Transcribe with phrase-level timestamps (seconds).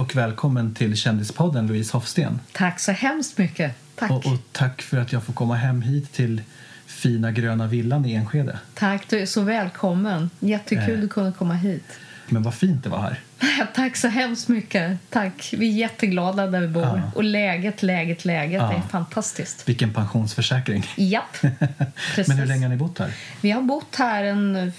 [0.00, 2.40] Och välkommen till Kändispodden Louise Hofsten.
[2.52, 3.72] Tack så hemskt mycket.
[3.94, 4.10] Tack.
[4.10, 6.42] Och, och tack för att jag får komma hem hit till
[6.86, 8.58] fina gröna villan i Enskede.
[8.74, 10.30] Tack, du är så välkommen.
[10.40, 11.00] Jättekul Eh.
[11.00, 11.84] du kunde komma hit.
[12.28, 13.20] Men vad fint det var här.
[13.74, 14.98] Tack så hemskt mycket.
[15.10, 15.54] Tack.
[15.58, 16.82] Vi är jätteglada där vi bor.
[16.82, 17.10] Ja.
[17.14, 18.72] Och läget, läget, läget Ja.
[18.74, 19.68] är fantastiskt.
[19.68, 20.86] Vilken pensionsförsäkring.
[20.96, 22.28] Japp, precis.
[22.28, 23.12] Men hur länge har ni bott här?
[23.40, 24.72] Vi har bott här en,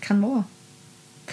[0.00, 0.44] kan vara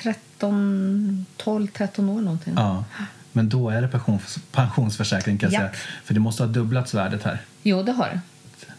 [0.04, 2.54] 13, 12, 13 år någonting.
[2.58, 2.86] Ja.
[3.32, 5.76] Men då är det pensions, pensionsförsäkring kan jag Japp.
[5.76, 5.86] säga.
[6.04, 7.42] För det måste ha dubblats värdet här.
[7.64, 8.20] Jo, det har det.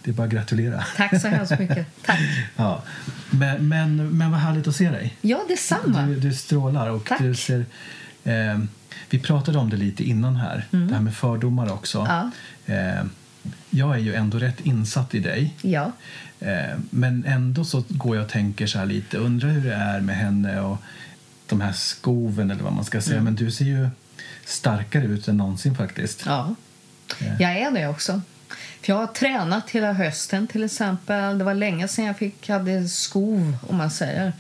[0.02, 0.84] Det är bara att gratulera.
[0.96, 1.86] Tack så hemskt mycket.
[2.04, 2.20] Tack.
[2.56, 2.82] Ja.
[3.30, 5.16] Men, men, men vad härligt att se dig.
[5.20, 6.02] Ja, detsamma.
[6.02, 7.18] Du, du strålar och Tack.
[7.20, 7.66] du ser...
[8.24, 8.58] Eh,
[9.10, 11.98] vi pratade om det lite innan här, det här med fördomar också.
[12.00, 12.30] Mm.
[12.66, 12.74] Ja.
[12.74, 13.04] Eh,
[13.70, 15.54] jag är ju ändå rätt insatt i dig.
[15.62, 15.92] Ja.
[16.40, 20.00] Eh, men ändå så går jag och tänker så här lite, undrar hur det är
[20.00, 20.78] med henne och
[21.48, 23.14] de här skoven eller vad man ska säga.
[23.14, 23.24] Mm.
[23.24, 23.88] Men du ser ju
[24.44, 26.22] starkare ut än någonsin faktiskt.
[26.26, 26.54] Ja,
[27.38, 28.20] jag är det också.
[28.80, 31.38] För jag har tränat hela hösten till exempel.
[31.38, 34.32] Det var länge sedan jag fick, hade skov om man säger.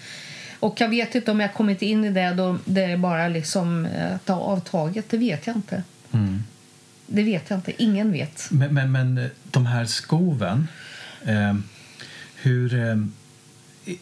[0.60, 3.86] Och jag vet inte om jag kommit in i det då det är bara liksom
[3.86, 5.10] eh, att det har avtagit.
[5.10, 5.82] Det vet jag inte.
[6.12, 6.42] Mm.
[7.06, 7.82] Det vet jag inte.
[7.82, 8.48] Ingen vet.
[8.50, 10.68] Men, men, men eh, de här skoven,
[11.24, 11.54] eh,
[12.34, 12.74] hur...
[12.74, 12.96] Eh,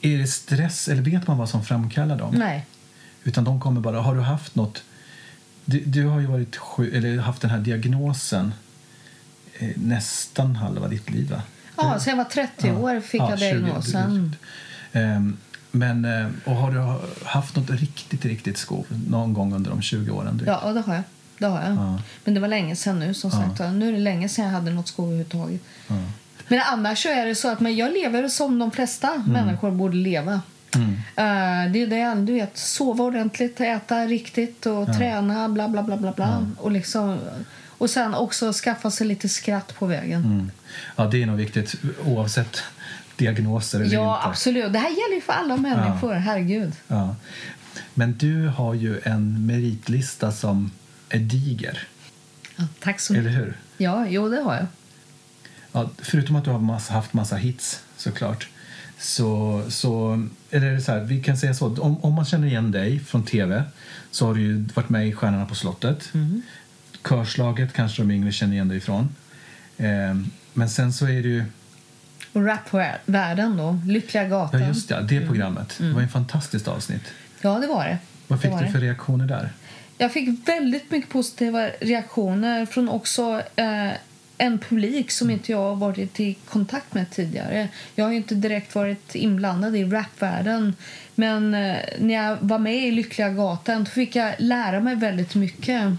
[0.00, 2.34] är det stress eller vet man vad som framkallar dem?
[2.38, 2.66] Nej.
[3.26, 4.00] Utan de kommer bara...
[4.00, 4.82] Har du haft något...
[5.64, 8.54] Du, du har ju varit eller haft den här diagnosen
[9.58, 11.42] eh, nästan halva ditt liv, va?
[11.76, 14.36] Ja, så jag var 30 år fick Ja, jag 20 diagnosen.
[14.92, 15.36] Ehm,
[15.70, 20.10] men, eh, och har du haft något riktigt, riktigt skov någon gång under de 20
[20.10, 20.36] åren?
[20.36, 20.44] Du?
[20.44, 21.02] Ja, det har jag.
[21.38, 21.76] Det har jag.
[21.76, 22.00] Ja.
[22.24, 23.58] Men det var länge sedan nu som sagt.
[23.58, 25.60] Nu är det länge sedan jag hade något skov överhuvudtaget.
[25.88, 25.94] Ja.
[26.48, 29.96] Men annars så är det så att men jag lever som de flesta människor borde
[29.96, 30.40] leva.
[30.76, 30.92] Mm.
[31.16, 35.96] Eh, det är det, du vet, sova ordentligt, äta riktigt och träna, bla bla bla
[35.96, 36.46] bla bla.
[36.58, 37.18] Och, liksom,
[37.78, 40.24] och sen också skaffa sig lite skratt på vägen.
[40.24, 40.50] Mm.
[40.96, 42.62] ja, det är nog viktigt oavsett
[43.16, 44.28] diagnoser eller Ja, inte.
[44.28, 44.72] absolut.
[44.72, 46.72] Det här gäller ju för alla människor, herregud.
[46.88, 47.16] Ja.
[47.94, 50.70] Men du har ju en meritlista som
[51.08, 51.88] är diger,
[52.56, 53.38] Ja, tack så eller mycket.
[53.44, 53.56] hur?
[53.76, 54.66] Ja, jo, det har jag.
[55.72, 58.48] Ja, förutom att du har massa, haft massa hits såklart.
[58.98, 62.46] Så, så eller är det så här, vi kan säga så, om, om man känner
[62.48, 63.64] igen dig från tv
[64.10, 66.10] så har du ju varit med i Stjärnorna på slottet.
[66.14, 66.42] Mm.
[67.08, 69.08] Körslaget kanske de yngre känner igen dig ifrån.
[69.78, 69.86] Eh,
[70.52, 71.44] men sen så är det ju,
[72.32, 74.60] Och rapvärlden då, Lyckliga gatan.
[74.60, 75.28] ja just det, det Mm.
[75.28, 75.74] programmet.
[75.78, 77.02] Det var ju ett fantastiskt avsnitt.
[77.40, 77.98] Ja, det var det.
[78.28, 78.72] Vad Det fick var du det.
[78.72, 79.52] för reaktioner där?
[79.98, 83.90] Jag fick väldigt mycket positiva reaktioner från också eh,
[84.38, 87.68] en publik som inte jag har varit i kontakt med tidigare.
[87.94, 90.74] Jag har inte direkt varit inblandad i rapvärlden
[91.14, 95.92] men eh, när jag var med i Lyckliga gatan fick jag lära mig väldigt mycket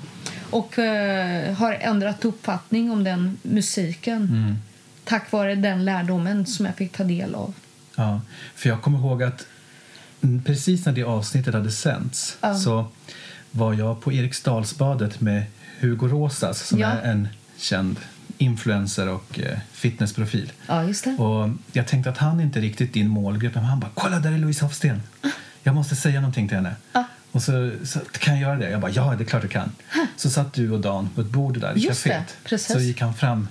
[0.49, 4.55] och uh, har ändrat uppfattning om den musiken mm.
[5.03, 7.53] tack vare den lärdomen som jag fick ta del av.
[7.95, 8.21] Ja,
[8.55, 9.45] för jag kommer ihåg att
[10.45, 12.55] precis när det avsnittet hade sänts ja.
[12.55, 12.85] så
[13.51, 15.43] var jag på Eriksdalsbadet med
[15.79, 16.87] Hugo Rosas som ja.
[16.87, 17.99] är en känd
[18.37, 20.51] influencer och eh, fitnessprofil.
[20.67, 21.11] Ja, just det.
[21.11, 24.37] Och jag tänkte att han inte riktigt din målgrupp, men han bara “kolla där är
[24.37, 25.01] Louise Hofsten,
[25.63, 26.75] jag måste säga någonting till henne”.
[26.93, 27.03] Ja.
[27.31, 28.69] Och så, så, kan jag göra det?
[28.69, 29.71] Jag bara “ja, det är klart du kan”.
[30.15, 32.37] Så satt du och Dan på ett bord där i just kaféet.
[32.49, 33.47] Det, så gick han fram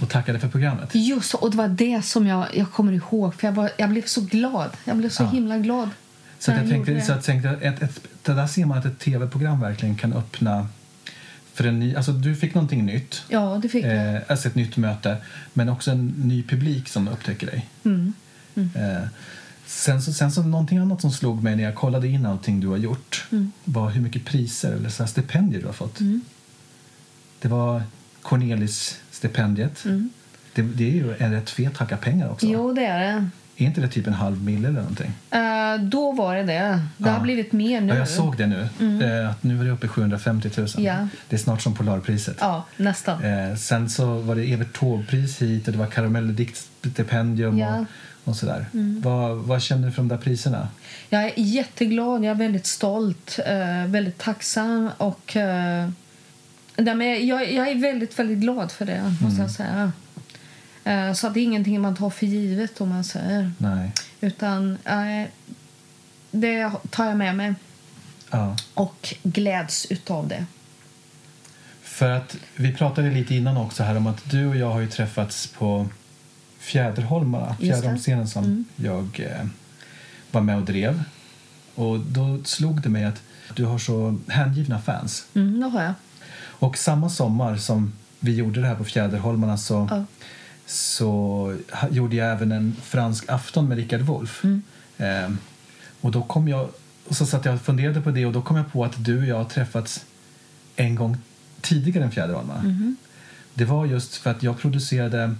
[0.00, 0.90] och tackade för programmet.
[0.92, 4.04] Just och det var det som jag, jag kommer ihåg, för jag, var, jag blev
[4.04, 4.70] så glad.
[4.84, 5.28] Jag blev så ja.
[5.28, 5.90] himla glad.
[6.38, 9.60] Så jag tänkte, så jag tänkte ett, ett, det där ser man att ett tv-program
[9.60, 10.68] verkligen kan öppna
[11.58, 13.22] för en ny, alltså du fick någonting nytt.
[13.28, 14.14] Ja, det fick jag.
[14.14, 15.16] Eh, alltså ett nytt möte,
[15.52, 17.68] men också en ny publik som upptäcker dig.
[17.84, 18.12] Mm.
[18.54, 18.70] Mm.
[18.74, 19.08] Eh,
[19.66, 22.68] sen, så, sen så någonting annat som slog mig när jag kollade in allting du
[22.68, 23.52] har gjort mm.
[23.64, 26.00] var hur mycket priser eller så stipendier du har fått.
[26.00, 26.20] Mm.
[27.40, 27.82] Det var
[28.22, 29.84] Cornelis-stipendiet.
[29.84, 30.10] Mm.
[30.54, 32.46] Det, det, är ju en rätt fet hacka pengar också.
[32.46, 33.30] Jo, det är det.
[33.60, 35.12] Är inte det typ en halv mil eller någonting?
[35.34, 36.80] Uh, då var det det.
[36.96, 37.10] Det ja.
[37.10, 37.92] har blivit mer nu.
[37.92, 38.68] Ja, jag såg det nu.
[38.80, 39.02] Mm.
[39.02, 40.68] Uh, att nu är det uppe i 750 000.
[40.76, 41.08] Ja.
[41.28, 42.36] Det är snart som Polarpriset.
[42.40, 43.24] Ja, nästan.
[43.24, 47.78] Uh, sen så var det Evert Taube-pris hit och det var Karamelldiktstipendium ja.
[47.78, 47.86] och,
[48.30, 48.66] och sådär.
[48.74, 49.00] Mm.
[49.00, 50.68] Vad, vad känner du för de där priserna?
[51.08, 53.38] Jag är jätteglad, jag är väldigt stolt,
[53.86, 55.36] väldigt tacksam och
[56.76, 59.40] jag, jag är väldigt, väldigt glad för det, måste mm.
[59.42, 59.92] jag säga.
[60.84, 63.52] Eh, så det är ingenting man tar för givet om man säger.
[63.58, 63.92] Nej.
[64.20, 65.28] Utan äh,
[66.30, 67.54] det tar jag med mig.
[68.30, 68.56] Ja.
[68.74, 70.46] Och gläds utav det.
[71.82, 74.88] För att vi pratade lite innan också här om att du och jag har ju
[74.88, 75.88] träffats på
[76.58, 78.64] Fjäderholmarna, Fjäderholmsscenen som mm.
[78.76, 79.46] jag eh,
[80.30, 81.02] var med och drev.
[81.74, 83.22] Och då slog det mig att
[83.54, 85.26] du har så hängivna fans.
[85.34, 85.94] Mm, det har jag.
[86.40, 90.04] Och samma sommar som vi gjorde det här på Fjäderholmarna så ja
[90.68, 91.56] så
[91.90, 94.44] gjorde jag även en fransk afton med Richard Wolff.
[94.44, 94.62] Mm.
[94.98, 95.30] Eh,
[96.00, 96.68] och då kom jag,
[97.08, 99.18] och så satt jag och funderade på det och då kom jag på att du
[99.18, 100.04] och jag har träffats
[100.76, 101.16] en gång
[101.60, 102.60] tidigare än Fjäderholmarna.
[102.60, 102.96] Mm.
[103.54, 105.34] Det var just för att jag producerade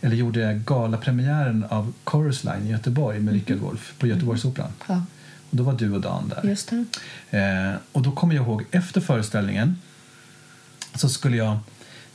[0.00, 3.34] eller gjorde galapremiären av Chorus Line i Göteborg med mm.
[3.34, 4.70] Richard Wolff på Göteborgsoperan.
[4.86, 5.02] Ja.
[5.50, 6.48] Och då var du och Dan där.
[6.48, 9.76] Just eh, och då kommer jag ihåg efter föreställningen
[10.94, 11.58] så skulle jag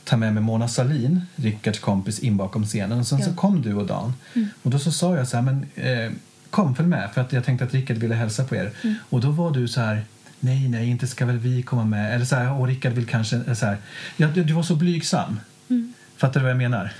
[0.04, 2.98] ta med mig Mona Salin, Rickards kompis, in bakom scenen.
[2.98, 3.24] Och sen ja.
[3.24, 4.14] så kom du och Dan.
[4.34, 4.48] Mm.
[4.62, 6.12] Och då så sa jag så här, men eh,
[6.50, 8.70] kom följ med för att jag tänkte att Rickard ville hälsa på er.
[8.82, 8.94] Mm.
[9.10, 10.04] Och då var du så här,
[10.40, 12.14] nej, nej, inte ska väl vi komma med.
[12.14, 13.76] Eller så här, och Rickard vill kanske, så här.
[14.16, 15.40] Ja, du, du var så blygsam.
[15.70, 15.92] Mm.
[16.16, 16.92] Fattar du vad jag menar?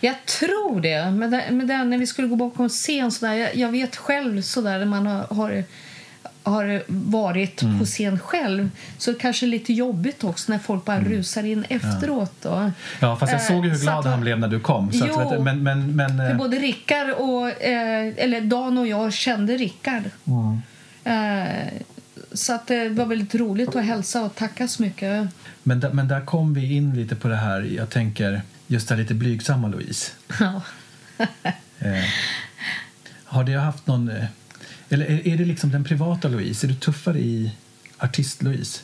[0.00, 1.10] Jag tror det.
[1.10, 3.96] Men, det, men det, när vi skulle gå bakom scen så där, jag, jag vet
[3.96, 5.64] själv så där när man har, har
[6.50, 7.78] har varit mm.
[7.78, 11.12] på scen själv så det kanske är lite jobbigt också när folk bara mm.
[11.12, 12.32] rusar in efteråt.
[12.42, 12.70] Då.
[13.00, 14.92] Ja, fast jag såg ju hur eh, glad han blev när du kom.
[14.92, 18.86] Så jo, att, men, men, men, för eh, både Rickard och, eh, eller Dan och
[18.86, 20.02] jag kände Rickard.
[20.24, 20.62] Mm.
[21.04, 21.72] Eh,
[22.32, 25.28] så att det var väldigt roligt att hälsa och tacka så mycket.
[25.62, 28.96] Men, där, men där kom vi in lite på det här, jag tänker, just det
[28.96, 30.12] lite blygsamma Louise.
[30.40, 30.62] Ja.
[31.78, 32.04] eh,
[33.24, 34.10] har det haft någon
[34.88, 36.66] eller är, är det liksom den privata Louise?
[36.66, 37.50] Är du tuffare i
[37.98, 38.80] artist-Louise?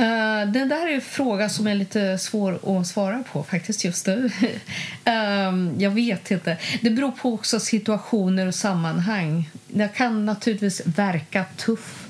[0.00, 4.06] Uh, det där är en fråga som är lite svår att svara på faktiskt just
[4.06, 4.24] nu.
[4.24, 6.56] uh, jag vet inte.
[6.80, 9.50] Det beror på också situationer och sammanhang.
[9.74, 12.08] Jag kan naturligtvis verka tuff,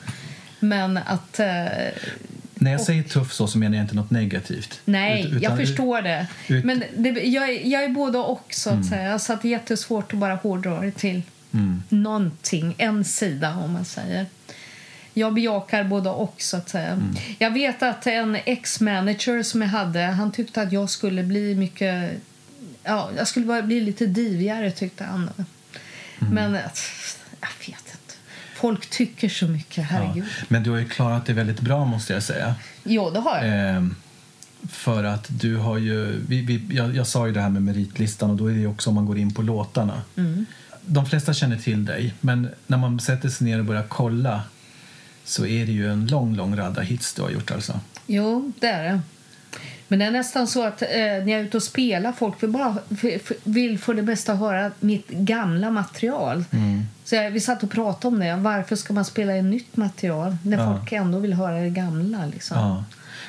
[0.61, 1.41] men att...
[1.41, 1.47] Uh,
[2.55, 4.81] när jag och, säger tuff så, så menar jag inte något negativt.
[4.85, 6.27] Nej, utan, jag förstår det.
[6.49, 8.89] Ut, men det, jag, jag är både och, så att mm.
[8.89, 9.19] säga.
[9.19, 11.23] Så att det är jättesvårt att bara hårdra det till
[11.53, 11.83] mm.
[11.89, 14.27] någonting, en sida om man säger.
[15.15, 16.89] Jag bejakar både och så att säga.
[16.89, 17.15] Mm.
[17.39, 22.13] Jag vet att en ex-manager som jag hade, han tyckte att jag skulle bli mycket,
[22.85, 25.31] ja, jag skulle bara bli lite divigare tyckte han.
[26.19, 26.35] Mm.
[26.35, 26.53] Men
[27.41, 28.15] jag vet inte.
[28.55, 30.25] Folk tycker så mycket, herregud.
[30.25, 30.45] Ja.
[30.49, 32.55] Men du har ju klarat det väldigt bra måste jag säga.
[32.85, 33.77] Jo, det har jag.
[33.77, 33.87] Eh,
[34.69, 38.31] för att du har ju, vi, vi, jag, jag, sa ju det här med meritlistan
[38.31, 40.03] och då är det också om man går in på låtarna.
[40.17, 40.47] Mm
[40.87, 44.43] de flesta känner till dig, men när man sätter sig ner och börjar kolla
[45.25, 47.81] så är det ju en lång, lång radda hits du har gjort alltså.
[48.07, 49.01] Jo, det är det.
[49.89, 52.51] Men det är nästan så att eh, när jag är ute och spelar folk vill,
[52.51, 52.77] bara,
[53.45, 56.45] vill för det mesta höra mitt gamla material.
[56.51, 56.83] Mm.
[57.05, 58.37] Så jag, vi satt och pratade om det.
[58.37, 60.79] Varför ska man spela in nytt material när ja.
[60.79, 62.27] folk ändå vill höra det gamla?
[62.27, 62.59] Liksom?
[62.59, 62.85] Ja.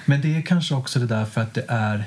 [0.06, 2.04] Men det är kanske också det där för att det är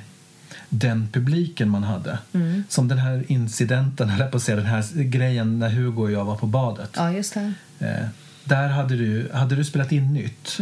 [0.73, 2.19] den publiken man hade.
[2.33, 2.65] Mm.
[2.69, 6.25] Som den här incidenten, jag på att säga, den här grejen när Hugo och jag
[6.25, 6.91] var på badet.
[6.97, 7.53] Ja, just det.
[7.79, 8.07] Eh,
[8.45, 10.59] där hade du, hade du spelat in nytt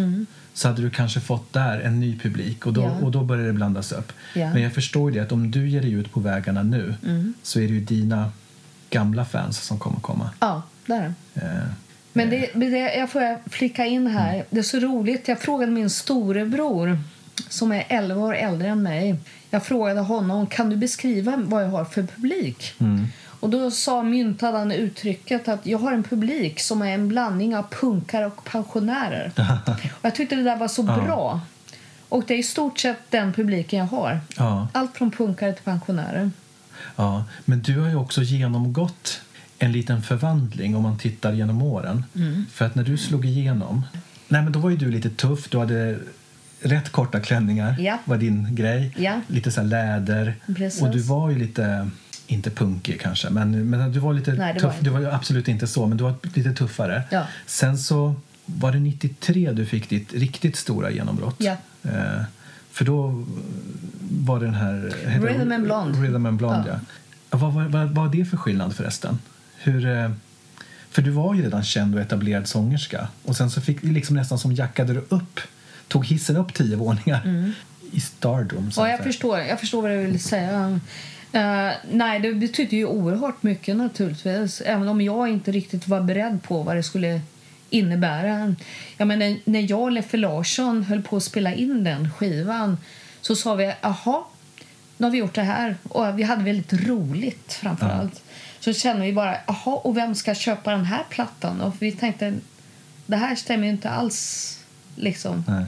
[0.54, 2.94] så hade du kanske fått där en ny publik och då, Mm.
[3.00, 3.04] Ja.
[3.06, 4.12] och då börjar det blandas upp.
[4.34, 4.40] Ja.
[4.40, 4.52] Mm.
[4.54, 6.94] Men jag förstår ju det att om du ger dig ut på vägarna nu
[7.42, 8.32] så är det ju dina
[8.90, 10.30] gamla fans som kommer komma.
[10.40, 11.14] Ja, där.
[11.34, 11.42] Eh,
[12.12, 14.44] Men det, men det, jag får flika in här.
[14.50, 15.28] Det är så roligt.
[15.28, 16.98] Jag frågade min storebror
[17.48, 19.16] som är 11 år äldre än mig.
[19.50, 22.74] Jag frågade honom kan du beskriva vad jag har för publik.
[23.40, 27.56] Och då sa myntade han uttrycket att jag har en publik som är en blandning
[27.56, 29.32] av punkare och pensionärer.
[29.90, 31.40] och jag tyckte det där var så bra.
[32.08, 34.20] Och det är i stort sett den publiken jag har.
[34.36, 36.30] ja, Allt från punkare till pensionärer.
[36.96, 39.20] ja, men du har ju också genomgått
[39.58, 42.04] en liten förvandling om man tittar genom åren.
[42.14, 42.46] Mm.
[42.52, 43.84] För att när du slog igenom,
[44.28, 45.98] nej men då var ju du lite tuff, du hade
[46.60, 47.98] rätt korta klänningar Ja.
[48.04, 48.94] var din grej.
[48.96, 49.20] Ja.
[49.26, 50.34] Lite så läder.
[50.56, 50.82] Precis.
[50.82, 51.90] Och du var ju lite,
[52.26, 54.62] inte punkig kanske, men, men du var lite Nej, tuff.
[54.62, 57.02] var du var ju absolut inte så, men du var lite tuffare.
[57.10, 57.26] Ja.
[57.46, 58.14] Sen så
[58.46, 61.36] var det 93 du fick ditt riktigt stora genombrott.
[61.38, 61.56] Ja.
[61.82, 62.22] Eh,
[62.72, 63.24] för då
[64.10, 64.94] var det den här...
[65.06, 65.98] Rhythm and Blonde.
[65.98, 66.80] Rhythm and Blonde, ja.
[67.30, 67.38] Ja.
[67.38, 69.18] Vad, vad, vad, var det för skillnad förresten?
[69.58, 70.10] Hur, eh,
[70.90, 73.08] för du var ju redan känd och etablerad sångerska.
[73.24, 75.40] Och sen så fick du liksom nästan som jackade du upp,
[75.88, 77.52] tog hissen upp tio våningar
[77.92, 78.72] i stardom.
[78.72, 80.80] så Ja, jag förstår, jag förstår vad du vill säga.
[81.32, 84.60] Eh, nej, det betyder ju oerhört mycket naturligtvis.
[84.60, 87.20] Även om jag inte riktigt var beredd på vad det skulle
[87.70, 88.54] innebära.
[88.96, 92.78] Jag menar, när jag och Leffe Larsson höll på att spela in den skivan
[93.20, 94.28] så sa vi aha,
[94.96, 95.76] nu har vi gjort det här.
[95.88, 97.92] Och vi hade väldigt roligt framför Ja.
[97.92, 98.22] allt.
[98.60, 101.60] Så kände vi bara, aha, och vem ska köpa den här plattan?
[101.60, 102.34] Och vi tänkte,
[103.06, 104.54] det här stämmer ju inte alls
[104.96, 105.64] liksom Nej.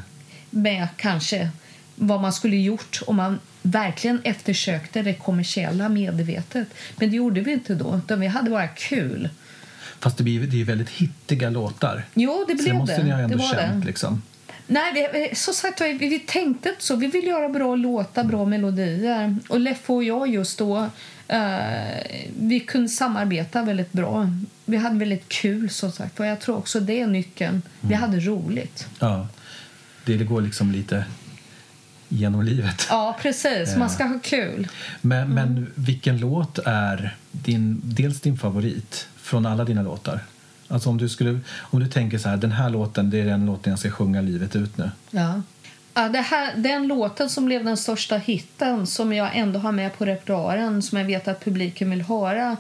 [0.50, 1.48] Med kanske
[1.94, 6.68] vad man skulle gjort om man verkligen eftersökte det kommersiella medvetet.
[6.96, 9.28] Men det gjorde vi inte då, utan vi hade bara kul.
[10.00, 12.04] Fast det, blir, det är väldigt hittiga låtar.
[12.14, 13.80] Jo, det så det blev måste ni ha ändå känt.
[13.82, 13.86] det.
[13.86, 14.22] Liksom.
[14.66, 16.96] Nej, vi, vi- så sagt, vi, vi tänkte inte så.
[16.96, 19.36] Vi ville göra bra låtar, bra melodier.
[19.48, 20.88] Och Leffe och jag just då,
[21.28, 21.58] eh,
[22.40, 24.30] vi kunde samarbeta väldigt bra.
[24.64, 26.20] Vi hade väldigt kul, som sagt.
[26.20, 27.62] Och jag tror också det är nyckeln.
[27.80, 28.00] Vi Mm.
[28.00, 28.86] hade roligt.
[28.98, 29.28] Ja.
[30.04, 31.04] Det går liksom lite
[32.08, 32.86] genom livet.
[32.88, 33.76] Ja, precis.
[33.76, 34.68] Man ska ha kul.
[35.00, 35.34] Men, Mm.
[35.34, 40.20] men vilken låt är din, dels din favorit från alla dina låtar?
[40.68, 43.46] Alltså om du, skulle, om du tänker så här, den här låten det är den
[43.46, 44.90] låten jag ska sjunga livet ut nu.
[45.10, 45.42] Ja.
[45.94, 49.98] Ja, det här, den låten som blev den största hitten som jag ändå har med
[49.98, 52.56] på repertoaren som jag vet att publiken vill höra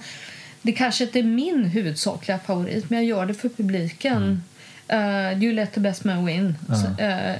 [0.62, 4.42] det kanske inte är min huvudsakliga favorit men jag gör det för publiken.
[4.92, 6.56] Uh, you let the best man win.
[6.68, 7.36] Så, eh,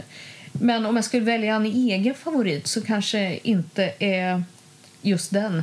[0.52, 4.44] men om jag skulle välja en egen favorit så kanske inte är
[5.02, 5.62] just den.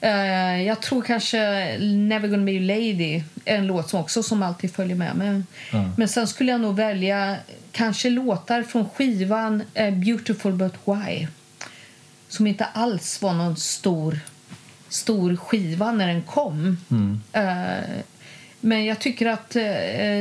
[0.00, 1.38] Eh, jag tror kanske
[1.78, 5.42] Never gonna be a lady är en låt som också som alltid följer med mig.
[5.72, 5.90] Ja.
[5.96, 7.36] Men sen skulle jag nog välja
[7.72, 11.26] kanske låtar från skivan eh, Beautiful but why
[12.34, 14.20] som inte alls var någon stor,
[14.88, 16.76] stor skiva när den kom.
[17.32, 17.98] Eh,
[18.64, 19.62] men jag tycker att eh,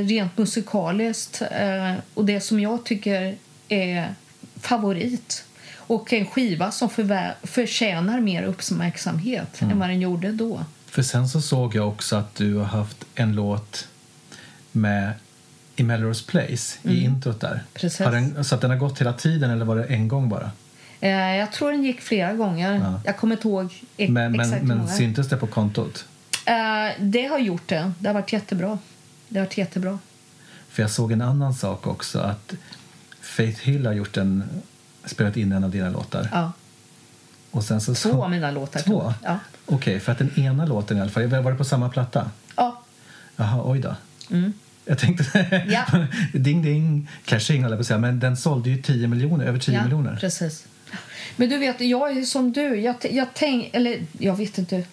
[0.07, 3.35] rent musikaliskt eh, och det som jag tycker
[3.69, 4.13] är
[4.62, 5.45] favorit
[5.77, 10.65] och en skiva som förvä- förtjänar mer uppmärksamhet än vad den gjorde då.
[10.85, 13.88] För sen så såg jag också att du har haft en låt
[14.71, 15.13] med
[15.75, 17.51] i Melrose Place i introt där.
[17.51, 17.63] Mm.
[17.73, 18.00] Precis.
[18.05, 20.51] Har den, så att den har gått hela tiden eller var det en gång bara?
[21.01, 22.73] Eh, jag tror den gick flera gånger.
[22.73, 23.01] Ja.
[23.05, 24.89] Jag kommer inte ihåg e- Men, men, exakt men många.
[24.89, 26.05] syntes det på kontot?
[26.45, 27.91] Eh, det har gjort det.
[28.00, 28.77] Det har varit jättebra.
[29.29, 30.00] Det har varit jättebra.
[30.69, 32.53] För jag såg en annan sak också att
[33.21, 34.43] Faith Hill har gjort en,
[35.05, 36.29] spelat in en av dina låtar.
[36.31, 36.51] Ja.
[37.51, 38.79] Och sen så, Två av mina låtar.
[38.79, 39.13] Två?
[39.23, 39.39] Ja.
[39.65, 42.31] Okej, för att den ena låten i alla fall, var det på samma platta?
[42.55, 42.79] ja.
[43.35, 43.95] Jaha, oj då.
[44.85, 45.69] Jag tänkte Mm.
[45.69, 45.85] Ja.
[46.39, 49.83] ding ding, cashing höll jag säga, men den sålde ju 10 miljoner, över 10 ja,
[49.83, 50.15] miljoner.
[50.15, 50.65] Precis.
[51.35, 52.75] Men du vet, jag är som du.
[52.75, 54.83] Jag, jag tänk, eller jag vet inte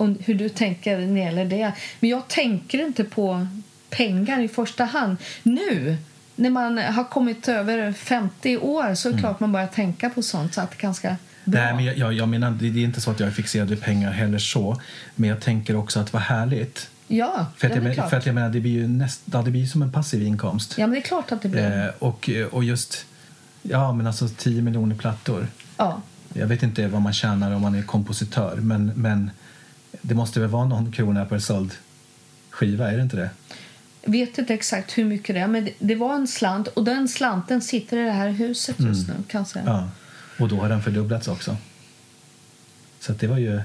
[0.00, 1.72] om, hur du tänker när det gäller det.
[2.00, 3.46] Men jag tänker inte på
[3.90, 5.16] pengar i första hand.
[5.42, 5.96] Nu,
[6.36, 10.22] när man har kommit över 50 år så är det klart man börjar tänka på
[10.22, 10.54] sånt.
[10.54, 11.60] Så att ganska bra.
[11.60, 13.80] Nej, men jag, jag, jag menar, det, är inte så att jag är fixerad vid
[13.80, 14.80] pengar heller så.
[15.14, 16.88] Men jag tänker också att vad härligt.
[17.08, 19.50] ja, För att, jag, men- för att jag menar, det blir ju näst, ja, det
[19.50, 20.74] blir som en passiv inkomst.
[20.78, 21.84] Ja, men det är klart att det blir.
[21.84, 23.06] Eh, och, och just,
[23.62, 25.46] ja men alltså 10 miljoner plattor.
[25.76, 26.02] Ja.
[26.32, 29.30] Jag vet inte vad man tjänar om man är kompositör, men, men
[30.00, 31.72] det måste väl vara någon krona per såld
[32.50, 33.30] skiva, är det inte det?
[34.04, 37.08] vet inte exakt hur mycket det är, men det, det var en slant och den
[37.08, 39.64] slanten sitter i det här huset just nu kan säga.
[39.66, 39.88] Ja.
[40.38, 41.56] Och då har den fördubblats också.
[43.00, 43.60] Så det var ju...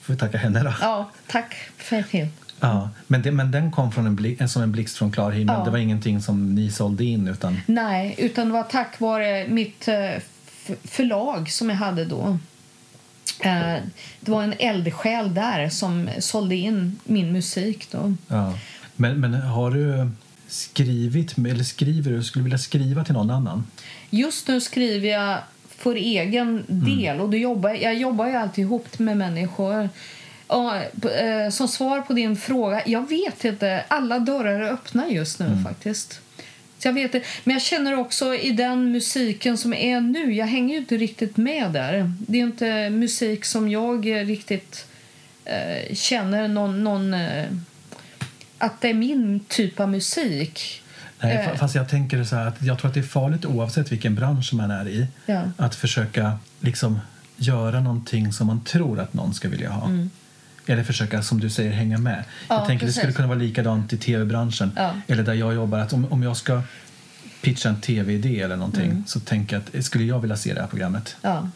[0.00, 0.74] får vi tacka henne då.
[0.80, 2.28] Ja, tack för film.
[2.60, 5.56] Ja, men, det, men den kom från en blick, som en blixt från klar himmel.
[5.58, 5.64] Ja.
[5.64, 7.60] Det var ingenting som ni sålde in utan...
[7.66, 10.10] Nej, utan det var tack vare mitt eh,
[10.84, 12.38] förlag som jag hade då.
[13.40, 13.82] Eh,
[14.20, 17.88] Det var en eldsjäl där som sålde in min musik.
[17.90, 18.14] Då.
[18.28, 18.58] Ja.
[18.96, 20.10] Men, men har du
[20.48, 23.66] skrivit, eller skriver du, skulle vilja skriva till någon annan?
[24.10, 25.38] Just nu skriver jag
[25.78, 27.20] för egen del.
[27.20, 29.88] och då jobbar, Jag jobbar ju alltid ihop med människor.
[30.46, 33.84] Och, eh, som svar på din fråga, jag vet inte.
[33.88, 36.20] Alla dörrar är öppna just nu faktiskt.
[36.84, 37.12] Så jag vet.
[37.44, 41.36] Men jag känner också i den musiken som är nu, jag hänger ju inte riktigt
[41.36, 42.12] med där.
[42.18, 44.86] Det är inte musik som jag riktigt
[45.44, 47.44] eh, känner någon, någon eh,
[48.58, 50.82] att det är min typ av musik.
[51.20, 51.48] Nej, Eh.
[51.52, 54.52] fa- fast jag tänker så att jag tror att det är farligt oavsett vilken bransch
[54.54, 55.42] man är i Ja.
[55.56, 57.00] att försöka liksom
[57.36, 59.90] göra någonting som man tror att någon ska vilja ha.
[60.66, 62.12] Eller försöka, som du säger, hänga med.
[62.12, 62.24] Mm.
[62.48, 62.94] Ja, jag tänker precis.
[62.96, 64.72] Det skulle kunna vara likadant i tv-branschen.
[64.76, 64.94] Ja.
[65.06, 65.78] Eller där jag jobbar.
[65.78, 66.62] Att om, om jag ska
[67.42, 69.04] pitcha en tv-idé eller någonting Mm.
[69.06, 71.16] så tänker jag att eh, skulle jag vilja se det här programmet.
[71.22, 71.48] Ja.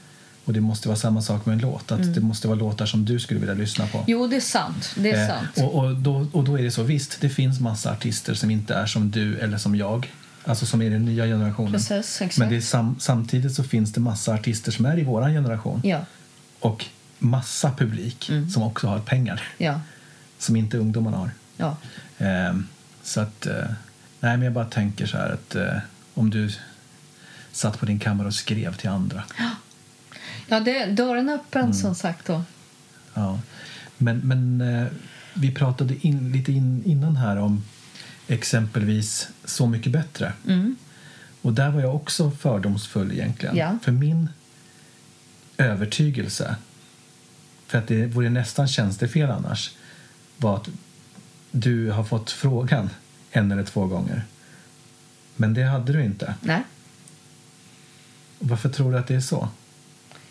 [0.45, 1.93] Och det måste vara samma sak med en låt.
[1.93, 3.99] Att Det måste vara låtar som du skulle vilja lyssna på.
[3.99, 4.05] Mm.
[4.11, 4.95] Jo, det är sant.
[4.97, 5.49] Det är Eh, sant.
[5.57, 8.75] och, och, då, och då är det så, visst, det finns massa artister som inte
[8.75, 10.13] är som du eller som jag.
[10.45, 11.73] Alltså som är den nya generationen.
[11.73, 12.39] Precis.
[12.39, 15.81] Men det är sam, samtidigt så finns det massa artister som är i vår generation.
[15.85, 16.01] Ja,
[16.61, 16.85] Och
[17.19, 18.51] massa publik Mm.
[18.51, 19.43] som också har pengar.
[19.59, 19.81] ja,
[20.39, 21.31] Som inte ungdomarna har.
[21.57, 21.77] ja.
[22.19, 22.67] Ehm,
[23.03, 23.55] så att, eh,
[24.21, 25.77] nej men jag bara tänker så här att eh,
[26.15, 26.51] om du
[27.53, 29.23] satt på din kammare och skrev till andra.
[30.49, 31.75] ja det, dörren är öppen Mm.
[31.75, 32.27] som sagt.
[32.27, 32.43] Då.
[33.15, 33.41] Ja.
[33.97, 34.87] Men, men eh,
[35.35, 37.65] vi pratade in, lite in, innan här om
[38.29, 40.33] exempelvis Så mycket bättre.
[40.47, 40.77] Mm.
[41.43, 43.57] Och där var jag också fördomsfull egentligen.
[43.57, 43.79] Ja.
[43.83, 44.29] För min
[45.57, 46.57] övertygelse,
[47.69, 49.75] för att det vore nästan tjänstefel annars,
[50.37, 50.69] var att
[51.51, 52.91] du har fått frågan
[53.31, 54.23] en eller två gånger.
[55.37, 56.35] Men det hade du inte.
[56.41, 56.63] Nej.
[58.39, 59.49] Varför tror du att det är så?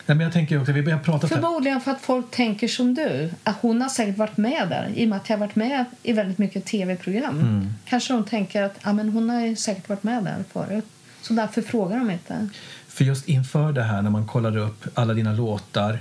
[0.06, 1.28] Nej, men jag tänker också, vi här.
[1.28, 3.30] Förmodligen för att folk tänker som du.
[3.44, 4.92] Att hon har säkert varit med där.
[4.96, 7.40] I och med att jag har varit med i väldigt mycket tv-program.
[7.40, 7.74] Mm.
[7.86, 10.86] Kanske de tänker att ja, men hon har ju säkert varit med där förut.
[11.22, 12.50] Så därför frågar de inte.
[12.88, 16.00] För just inför det här när man kollar upp alla dina låtar,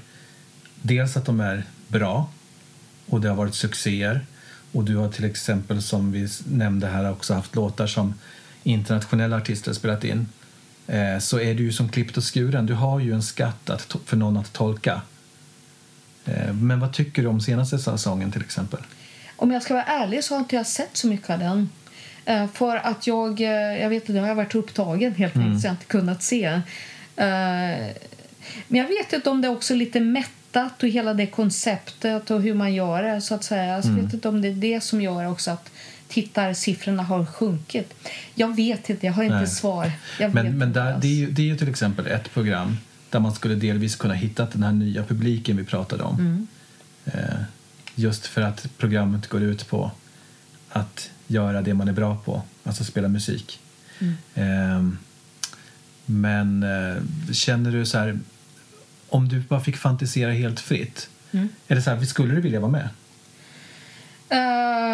[0.86, 2.28] dels att de är bra
[3.06, 4.26] och det har varit succéer
[4.72, 8.14] och du har till exempel som vi nämnde här också haft låtar som
[8.62, 10.28] internationella artister har spelat in
[10.86, 12.66] eh, så är du ju som klippt och skuren.
[12.66, 15.02] Du har ju en skatt att, för någon att tolka.
[16.24, 18.80] Eh, men vad tycker du om senaste säsongen till exempel?
[19.36, 21.68] Om jag ska vara ärlig så har inte jag sett så mycket av den.
[22.24, 25.66] Eh, för att jag, eh, jag vet inte, jag har varit upptagen helt enkelt så
[25.66, 26.44] jag har inte kunnat se.
[27.16, 27.92] Eh,
[28.68, 30.00] men jag vet inte om det är också lite
[30.56, 33.82] mättat och hela det konceptet och hur man gör det så att säga.
[33.84, 35.70] Jag vet inte om det är det som gör också att
[36.08, 37.94] tittarsiffrorna har sjunkit.
[38.34, 39.46] Jag vet inte, jag har inte Nej.
[39.46, 39.92] svar.
[40.20, 42.76] Jag Men, men där, det, är ju, det är ju till exempel ett program
[43.10, 46.18] där man skulle delvis kunna hitta den här nya publiken vi pratade om.
[46.18, 46.46] Mm.
[47.04, 47.40] Eh,
[47.94, 49.90] just för att programmet går ut på
[50.72, 53.60] att göra det man är bra på, alltså spela musik.
[53.98, 54.14] Mm.
[54.34, 54.92] Eh,
[56.06, 58.18] men eh, känner du så här,
[59.08, 61.48] om du bara fick fantisera helt fritt, Mm.
[61.68, 62.88] är det så här, skulle du vilja vara med?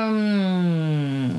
[0.03, 1.33] Ehm,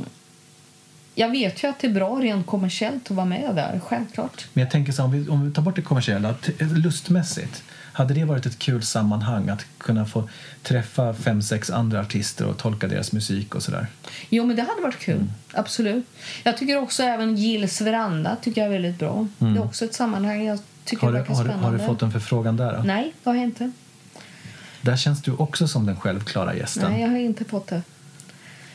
[1.15, 4.45] jag vet ju att det är bra rent kommersiellt att vara med där, självklart.
[4.53, 7.63] Men jag tänker så här, om vi, om vi tar bort det kommersiella, lustmässigt.
[7.93, 10.29] Hade det varit ett kul sammanhang att kunna få
[10.63, 13.87] träffa fem, sex andra artister och tolka deras musik och sådär?
[14.29, 15.23] Jo, men det hade varit kul.
[15.53, 16.05] Absolut.
[16.43, 19.27] Jag tycker också även Gills veranda tycker jag är väldigt bra.
[19.37, 21.65] Det är också ett sammanhang jag tycker Har du, verkar har, spännande.
[21.65, 22.77] har du fått en förfrågan där?
[22.77, 22.83] Då?
[22.83, 23.71] Nej, det har jag inte.
[24.81, 26.91] Där känns du också som den självklara gästen.
[26.91, 27.81] Nej, jag har inte fått det.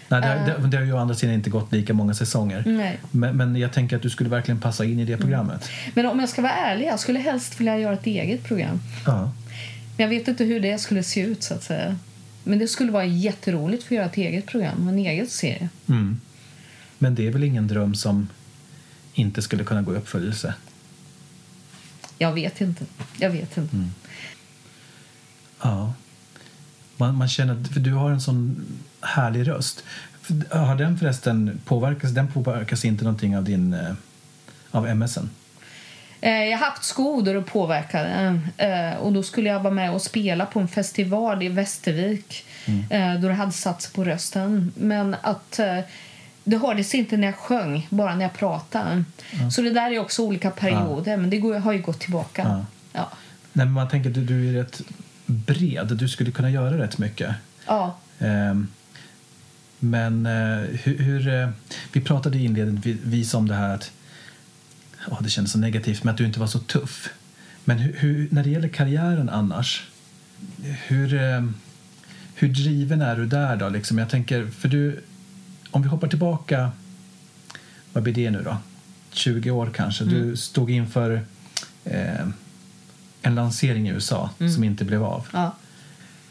[0.08, 2.62] Nej, det, det, det har ju å andra sidan inte gått lika många säsonger.
[2.66, 3.00] Nej.
[3.10, 5.68] Men, men jag tänker att du skulle verkligen passa in i det programmet.
[5.94, 8.80] Men om jag ska vara ärlig, jag skulle helst vilja göra ett eget program.
[9.06, 9.32] Ja.
[9.96, 11.96] Men jag vet inte hur det skulle se ut så att säga.
[12.44, 15.68] Men det skulle vara jätteroligt för att göra ett eget program, en egen serie.
[15.88, 16.20] Mm.
[16.98, 18.28] Men det är väl ingen dröm som
[19.14, 20.54] inte skulle kunna gå i uppfyllelse?
[22.18, 22.84] Jag vet inte.
[23.18, 23.76] Jag vet inte.
[23.76, 23.90] Mm.
[25.62, 25.92] Ja.
[26.96, 28.66] Man, man känner att för du har en sån
[29.00, 29.84] härlig röst.
[30.50, 33.92] Har den förresten påverkas, den påverkas inte någonting av din eh,
[34.70, 35.30] av MSen?
[36.20, 38.40] Eh, Jag har haft då det påverkade.
[38.56, 42.46] Eh, Och då skulle jag vara med och spela på en festival i Västervik
[42.90, 44.72] eh, då det hade satt sig på rösten.
[44.76, 45.60] Men att
[46.48, 49.04] det hördes inte när jag sjöng, bara när jag pratade.
[49.52, 52.64] Så det där är också olika perioder, men det går, har ju gått tillbaka.
[52.92, 53.10] Ja.
[53.52, 54.82] Nej, men man tänker du, du är rätt
[55.26, 55.86] bred.
[55.86, 57.34] Du skulle kunna göra rätt mycket.
[57.66, 57.98] Ja.
[58.18, 58.68] Ehm,
[59.78, 60.98] men eh, hur...
[60.98, 61.48] hur eh,
[61.92, 63.90] vi pratade inledningsvis om det här att
[65.10, 67.08] oh, det kändes så negativt, men att du inte var så tuff.
[67.64, 69.88] Men hur, hur, när det gäller karriären annars,
[70.86, 71.44] hur, eh,
[72.34, 73.68] hur driven är du där då?
[73.68, 75.00] Liksom, jag tänker, för du,
[75.70, 76.70] om vi hoppar tillbaka,
[77.92, 78.56] vad blir det nu då?
[79.10, 80.04] 20 år kanske.
[80.04, 80.14] Mm.
[80.14, 81.24] Du stod inför
[81.84, 82.26] eh,
[83.22, 84.52] en lansering i USA Mm.
[84.52, 85.26] som inte blev av.
[85.32, 85.54] ja.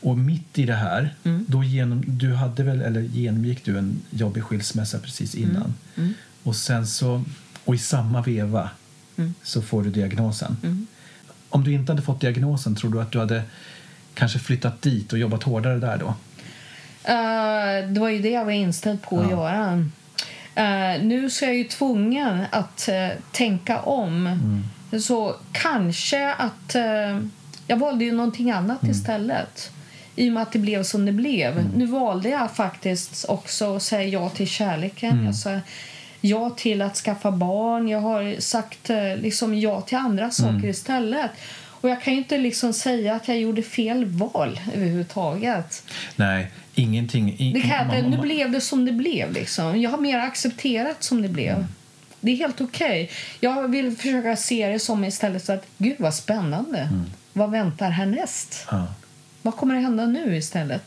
[0.01, 1.45] Och mitt i det här, Mm.
[1.49, 5.73] då genom, du hade väl, eller genomgick du en jobbig skilsmässa precis innan.
[5.95, 6.13] Mm.
[6.43, 7.23] Och sen så,
[7.65, 8.69] och i samma veva
[9.17, 9.33] Mm.
[9.43, 10.57] så får du diagnosen.
[10.63, 10.87] Mm.
[11.49, 13.43] Om du inte hade fått diagnosen, tror du att du hade
[14.13, 16.15] kanske flyttat dit och jobbat hårdare där då?
[17.07, 19.31] Eh, det var ju det jag var inställd på att Ja.
[19.31, 19.85] göra.
[20.55, 24.27] Eh, nu så är jag ju tvungen att eh, tänka om.
[24.27, 24.63] Mm.
[25.01, 26.75] Så kanske att...
[27.67, 28.91] jag valde ju någonting annat Mm.
[28.91, 29.71] istället.
[30.15, 31.69] I och med att det blev som det blev.
[31.75, 35.11] Nu valde jag faktiskt också att säga ja till kärleken.
[35.11, 35.25] Mm.
[35.25, 35.59] Jag sa
[36.21, 37.87] ja till att skaffa barn.
[37.87, 38.89] Jag har sagt
[39.21, 40.69] liksom ja till andra saker Mm.
[40.69, 41.31] istället.
[41.81, 45.83] Och jag kan ju inte liksom säga att jag gjorde fel val överhuvudtaget.
[46.15, 47.35] Nej, ingenting.
[47.39, 49.31] I, Det kan man- Nu blev det som det blev.
[49.31, 49.81] Liksom.
[49.81, 51.55] Jag har mer accepterat som det blev.
[51.55, 51.67] Mm.
[52.19, 53.09] Det är helt okej.
[53.39, 56.79] Jag vill försöka se det som istället så att gud vad spännande.
[56.79, 57.03] Mm.
[57.33, 58.65] Vad väntar härnäst?
[58.71, 58.87] Ja.
[59.41, 60.83] Vad kommer att hända nu istället?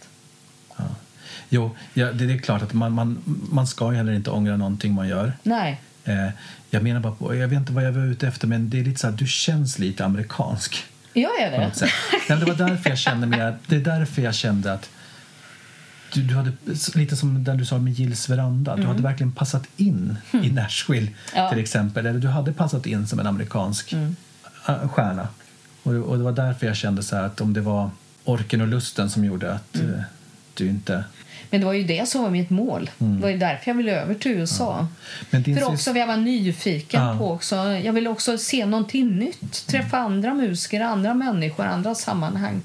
[1.48, 3.22] Jo, ja, det, det är klart att man, man,
[3.52, 5.32] man ska heller inte ångra någonting man gör.
[5.42, 5.80] Nej.
[6.10, 6.30] Eh,
[6.70, 8.84] jag menar bara på, jag vet inte vad jag var ute efter, men det är
[8.84, 10.84] lite så här, du känns lite amerikansk.
[11.12, 11.90] Jag är på det.
[12.28, 14.90] Nej, det var därför jag kände mer, det är därför jag kände att
[16.12, 16.52] du, du hade,
[16.94, 21.00] lite som den du sa med Gills veranda, du hade verkligen passat in i Nashville
[21.06, 21.14] Mm.
[21.34, 21.38] Ja.
[21.40, 21.50] Mm.
[21.50, 22.06] till exempel.
[22.06, 23.92] Eller du hade passat in som en amerikansk
[24.68, 25.28] äh, stjärna.
[25.82, 27.90] Och, det- och det var därför jag kände så att om det var
[28.24, 29.94] orken och lusten som gjorde att Mm.
[29.94, 30.00] eh,
[30.54, 31.04] du inte...
[31.50, 32.90] Men det var ju det som var mitt mål.
[32.98, 34.86] Det var ju därför jag ville över till USA.
[35.30, 37.18] Din För också jag var nyfiken Ja.
[37.18, 37.56] på också.
[37.56, 39.66] Jag ville också se någonting nytt.
[39.66, 42.62] Träffa andra musiker, andra människor, andra sammanhang.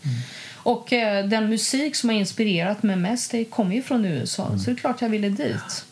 [0.55, 4.57] Och eh, den musik som har inspirerat mig mest det kommer ju från USA.
[4.57, 5.85] Så det är klart jag ville dit.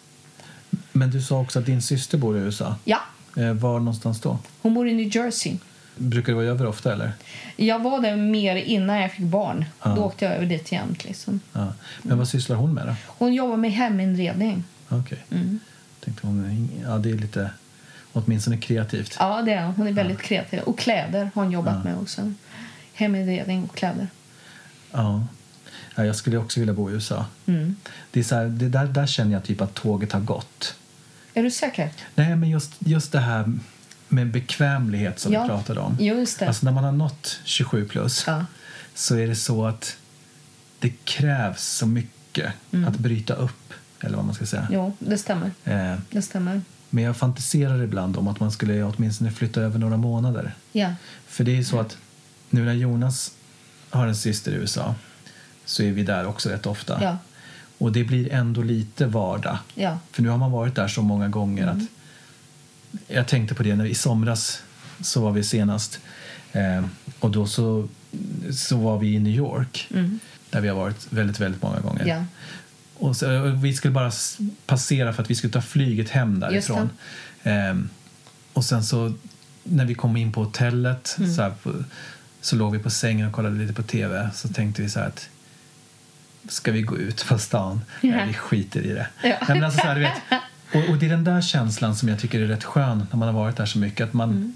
[0.91, 2.75] Men du sa också att din syster bor i USA.
[2.86, 2.99] Ja,
[3.38, 4.38] Eh, var någonstans då?
[4.62, 5.53] hon bor i New Jersey.
[5.95, 7.12] Brukar du vara över ofta eller?
[7.56, 9.65] Jag var där mer innan jag fick barn.
[9.84, 9.89] Ja.
[9.89, 11.06] Då åkte jag över dit jämt.
[11.06, 11.39] Liksom.
[11.53, 11.73] Ja.
[12.01, 12.95] Men vad sysslar hon med då?
[13.08, 14.63] Hon jobbar med heminredning.
[14.89, 15.25] Okej.
[15.32, 15.60] Mm.
[15.99, 17.51] Tänkte hon, ja det är lite,
[18.13, 19.15] åtminstone kreativt.
[19.19, 19.88] Ja, det är hon.
[19.88, 20.60] Är väldigt kreativ.
[20.60, 22.34] Och kläder har hon jobbat med också.
[22.93, 24.08] Heminredning och kläder.
[24.91, 25.25] Ja.
[25.95, 26.06] ja.
[26.06, 27.25] Jag skulle också vilja bo i USA.
[27.45, 27.75] Mm.
[28.12, 30.75] Det är så här, det där, där känner jag typ att tåget har gått.
[31.34, 31.89] Är du säker?
[32.15, 33.53] Nej, men just, just det här
[34.13, 35.41] med bekvämlighet som Ja.
[35.43, 35.97] vi pratade om.
[35.99, 36.47] Just det.
[36.47, 38.45] Alltså när man har nått 27 plus Ja.
[38.95, 39.97] så är det så att
[40.80, 42.54] det krävs så mycket
[42.88, 44.62] att bryta upp, eller vad man ska säga.
[44.62, 44.73] Mm.
[44.73, 45.52] Jo, det stämmer.
[45.65, 46.62] Eh, Det stämmer.
[46.89, 50.54] men jag fantiserar ibland om att man skulle åtminstone flytta över några månader.
[50.71, 50.93] Ja.
[51.28, 51.97] För det är så att
[52.49, 53.32] nu när Jonas
[53.89, 54.95] har en syster i USA
[55.65, 57.04] så är vi där också rätt ofta.
[57.04, 57.17] Ja.
[57.78, 59.58] Och det blir ändå lite vardag.
[59.76, 59.99] Ja.
[60.12, 61.78] För nu har man varit där så många gånger Mm.
[61.78, 61.84] att
[63.08, 64.63] jag tänkte på det när i somras
[65.01, 65.99] så var vi senast
[66.51, 66.86] eh,
[67.19, 67.88] och då så,
[68.53, 69.88] så var vi i New York
[70.49, 72.03] där vi har varit väldigt, väldigt många gånger.
[72.03, 72.17] Mm.
[72.17, 72.25] Ja.
[73.08, 74.12] Och så, och vi skulle bara
[74.65, 76.89] passera för att vi skulle ta flyget hem därifrån.
[77.43, 77.89] Ehm,
[78.53, 79.13] och sen så
[79.63, 81.34] när vi kom in på hotellet Mm.
[81.36, 81.53] så, här,
[82.41, 84.29] så låg vi på sängen och kollade lite på tv.
[84.34, 85.29] Så tänkte vi så att
[86.49, 87.82] ska vi gå ut på stan?
[88.01, 88.10] Ja.
[88.15, 89.08] Nej, vi skiter i det.
[89.23, 89.29] Ja.
[89.29, 90.13] Nej, men alltså så här, du vet,
[90.75, 93.27] och, och det är den där känslan som jag tycker är rätt skön när man
[93.36, 94.07] har varit där så mycket.
[94.07, 94.55] Att man Mm.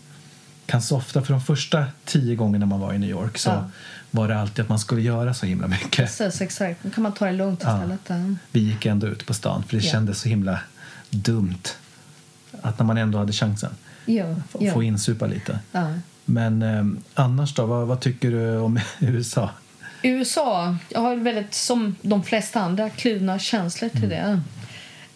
[0.66, 1.22] kan softa.
[1.22, 3.70] För de första tio gångerna man var i New York så Ja.
[4.12, 5.92] var det alltid att man skulle göra så himla mycket.
[6.18, 6.84] Precis, exakt.
[6.84, 8.00] Då kan man ta det lugnt istället.
[8.08, 8.16] Ja.
[8.52, 9.92] Vi gick ändå ut på stan för det Ja.
[9.92, 10.60] kändes så himla
[11.10, 11.64] dumt
[12.62, 13.72] att när man ändå hade chansen
[14.06, 14.36] Ja.
[14.50, 14.74] få, Ja.
[14.74, 15.60] få insupa lite.
[15.72, 15.94] Ja.
[16.26, 19.50] Men eh, annars då, vad, vad tycker du om USA?
[20.04, 24.42] USA, jag har väldigt, som de flesta andra, kluvna känslor till det.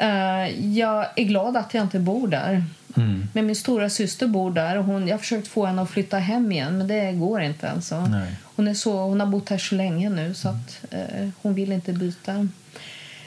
[0.02, 2.64] Eh, jag är glad att jag inte bor där.
[2.98, 3.28] Mm.
[3.34, 4.78] Men min stora syster bor där.
[4.78, 7.70] Och hon, jag har försökt få henne att flytta hem igen, men det går inte.
[7.72, 8.02] Alltså.
[8.02, 8.36] Nej.
[8.56, 11.72] Hon, är så, hon har bott här så länge nu, så att, eh, hon vill
[11.72, 12.48] inte byta.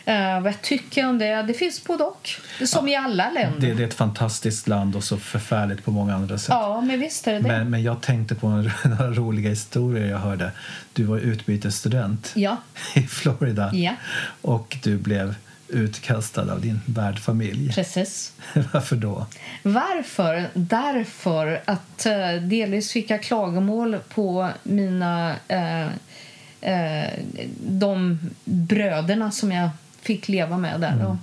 [0.07, 1.43] Eh, vad jag tycker om det?
[1.43, 2.29] Det finns både och.
[2.67, 3.69] Som i alla länder.
[3.69, 6.49] Det, det är ett fantastiskt land och så förfärligt på många andra sätt.
[6.49, 7.49] Ja, men visst är det det.
[7.49, 10.51] Men, men jag tänkte på en, några roliga historier jag hörde.
[10.93, 12.57] Du var utbytesstudent Ja.
[12.95, 13.93] i Florida Ja.
[14.43, 15.35] och du blev
[15.75, 17.73] utkastad av din värdfamilj.
[17.73, 18.33] Precis.
[18.73, 19.27] Varför då?
[19.63, 20.49] Varför?
[20.55, 25.87] Därför att eh, delvis fick jag klagomål på mina eh,
[26.61, 27.11] eh,
[27.61, 30.97] de bröderna som jag fick leva med där.
[30.97, 31.19] Då.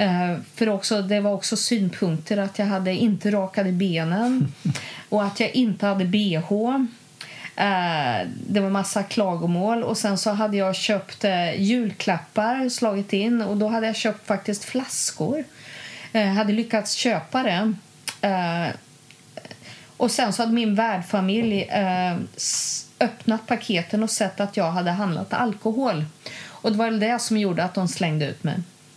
[0.00, 4.52] Eh, för också, det var också synpunkter att jag hade inte rakade benen
[5.08, 6.86] och att jag inte hade bh.
[7.60, 9.82] Eh, det var massa klagomål.
[9.82, 13.42] Och Sen så hade jag köpt eh, julklappar, slagit in.
[13.42, 15.44] Och Då hade jag köpt faktiskt flaskor.
[16.12, 17.72] Eh, hade lyckats köpa det.
[18.28, 18.74] Eh,
[19.96, 22.16] och Sen så hade min värdfamilj eh,
[23.00, 26.04] öppnat paketen och sett att jag hade handlat alkohol.
[26.48, 28.56] Och Det var det som gjorde att de slängde ut mig.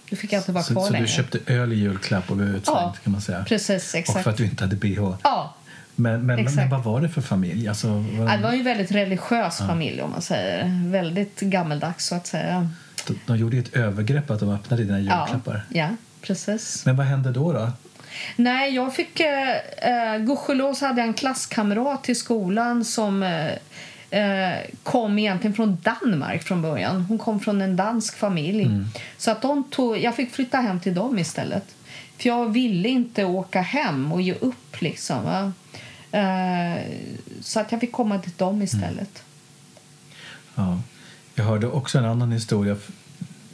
[0.10, 1.06] Då fick jag inte vara Så, kvar så längre.
[1.06, 3.44] du köpte öl i julklapp och blev utslängd Ja, kan man säga?
[3.48, 4.24] Precis, Och exakt.
[4.24, 5.16] för att du inte hade bh?
[5.24, 5.54] Ja,
[5.96, 7.68] Men, men, men, vad var det för familj?
[7.68, 10.90] Alltså, var Ja, det var en väldigt religiös familj om man säger.
[10.92, 12.70] Väldigt gammeldags så att säga.
[13.08, 15.64] de, de gjorde ett övergrepp att de öppnade dina Ja, julklappar.
[15.70, 15.88] ja
[16.22, 16.86] precis.
[16.86, 17.54] Men vad hände då?
[17.54, 17.72] då?
[18.36, 19.20] Nej, jag fick...
[19.20, 23.52] Eh, eh, gudskelov hade jag en klasskamrat till skolan som eh,
[24.20, 27.02] eh, kom egentligen från Danmark från början.
[27.02, 28.70] Hon kom från en dansk familj.
[29.18, 31.64] Så att de tog, jag fick flytta hem till dem istället.
[32.24, 35.54] För jag ville inte åka hem och ge upp liksom.
[36.12, 36.84] Eh,
[37.42, 39.24] så att jag fick komma till dem istället.
[40.56, 40.82] Ja.
[41.36, 42.78] Jag hörde också en annan historia.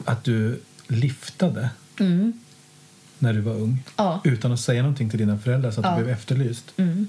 [0.04, 2.32] Att du liftade Mm.
[3.18, 4.20] när du var ung Ja.
[4.24, 5.96] utan att säga någonting till dina föräldrar så att Ja.
[5.96, 6.64] du blev efterlyst.
[6.76, 7.08] Mm.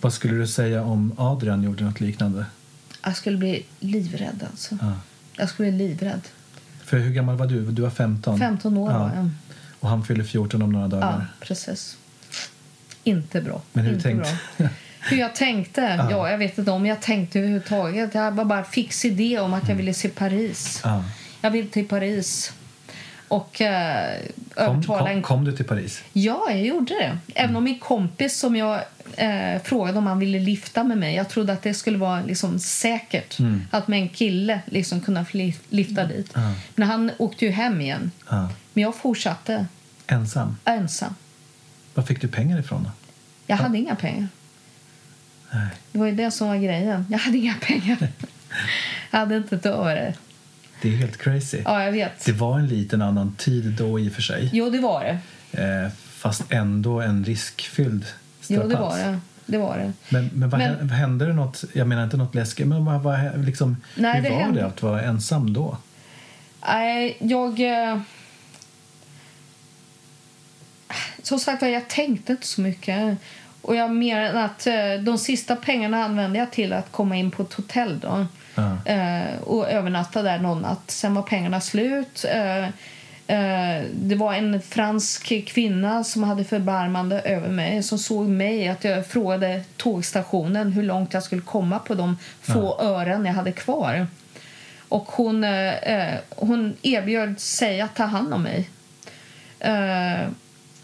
[0.00, 2.46] Vad skulle du säga om Adrian gjorde något liknande?
[3.04, 4.78] Jag skulle bli livrädd alltså.
[4.80, 4.92] Ja.
[5.36, 6.20] Jag skulle bli livrädd.
[6.84, 7.70] För hur gammal var du?
[7.70, 8.38] Du var 15?
[8.38, 8.98] 15 år Ja.
[8.98, 9.30] var jag.
[9.80, 11.26] Och han fyller 14 om några Ja, dagar.
[11.40, 11.96] precis.
[13.04, 13.62] Inte bra.
[13.72, 14.68] Men hur inte tänkte- bra.
[15.00, 16.06] Hur jag tänkte?
[16.10, 16.30] Ja.
[16.30, 18.14] jag vet inte om jag tänkte överhuvudtaget.
[18.14, 20.80] Jag var bara fix idé om att jag ville se Paris.
[20.84, 21.04] Ja.
[21.40, 22.52] Jag ville till Paris.
[23.28, 24.18] Och eh,
[24.54, 25.22] Kom, övertala kom, en...
[25.22, 26.02] kom du till Paris?
[26.12, 27.18] Ja, jag gjorde det.
[27.34, 28.80] Även om min kompis som jag
[29.16, 31.14] eh, frågade om han ville lifta med mig.
[31.14, 33.38] Jag trodde att det skulle vara liksom säkert
[33.70, 35.26] att med en kille liksom kunna
[35.68, 36.30] lifta dit.
[36.34, 36.54] Ja.
[36.74, 38.10] Men han åkte ju hem igen.
[38.72, 39.66] Men jag fortsatte
[40.06, 40.56] Ensam?
[40.64, 41.14] ensam.
[41.94, 42.90] Var fick du pengar ifrån då?
[43.46, 44.28] Jag hade inga pengar.
[45.50, 45.68] Nej.
[45.92, 47.06] Det var ju det som var grejen.
[47.10, 47.98] Jag hade inga pengar.
[49.10, 50.14] jag hade inte ett öre.
[50.82, 51.62] Det är helt crazy.
[51.64, 52.24] Ja, jag vet.
[52.24, 54.50] Det var en liten annan tid då i och för sig.
[54.52, 55.18] Jo, det var det.
[55.62, 58.04] Eh, fast ändå en riskfylld
[58.48, 58.68] Jo, strapass.
[58.68, 59.20] det var det.
[59.46, 59.92] Det var det.
[60.08, 63.44] Men, men, vad Men- hände, det något, jag menar inte något läskigt, men vad, vad,
[63.46, 65.76] liksom, Nej, hur det var hände- det att vara ensam då?
[66.66, 67.60] Nej, jag...
[67.90, 68.00] eh,
[71.22, 73.18] Som sagt jag tänkte inte så mycket.
[73.62, 77.42] Och jag mer att eh, de sista pengarna använde jag till att komma in på
[77.42, 78.26] ett hotell då.
[78.58, 78.92] Ja.
[78.92, 80.90] Eh, och övernatta där någon natt.
[80.90, 82.24] Sen var pengarna slut.
[82.28, 82.64] Eh,
[83.26, 88.84] eh, det var en fransk kvinna som hade förbarmande över mig som såg mig att
[88.84, 94.06] jag frågade tågstationen hur långt jag skulle komma på de få ören jag hade kvar.
[94.88, 95.44] Och hon,
[96.28, 98.70] hon erbjöd sig att ta hand om mig.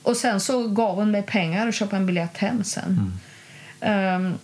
[0.03, 3.21] Och sen så gav hon mig pengar och köpte en biljett hem sen.
[3.81, 4.39] Ehm,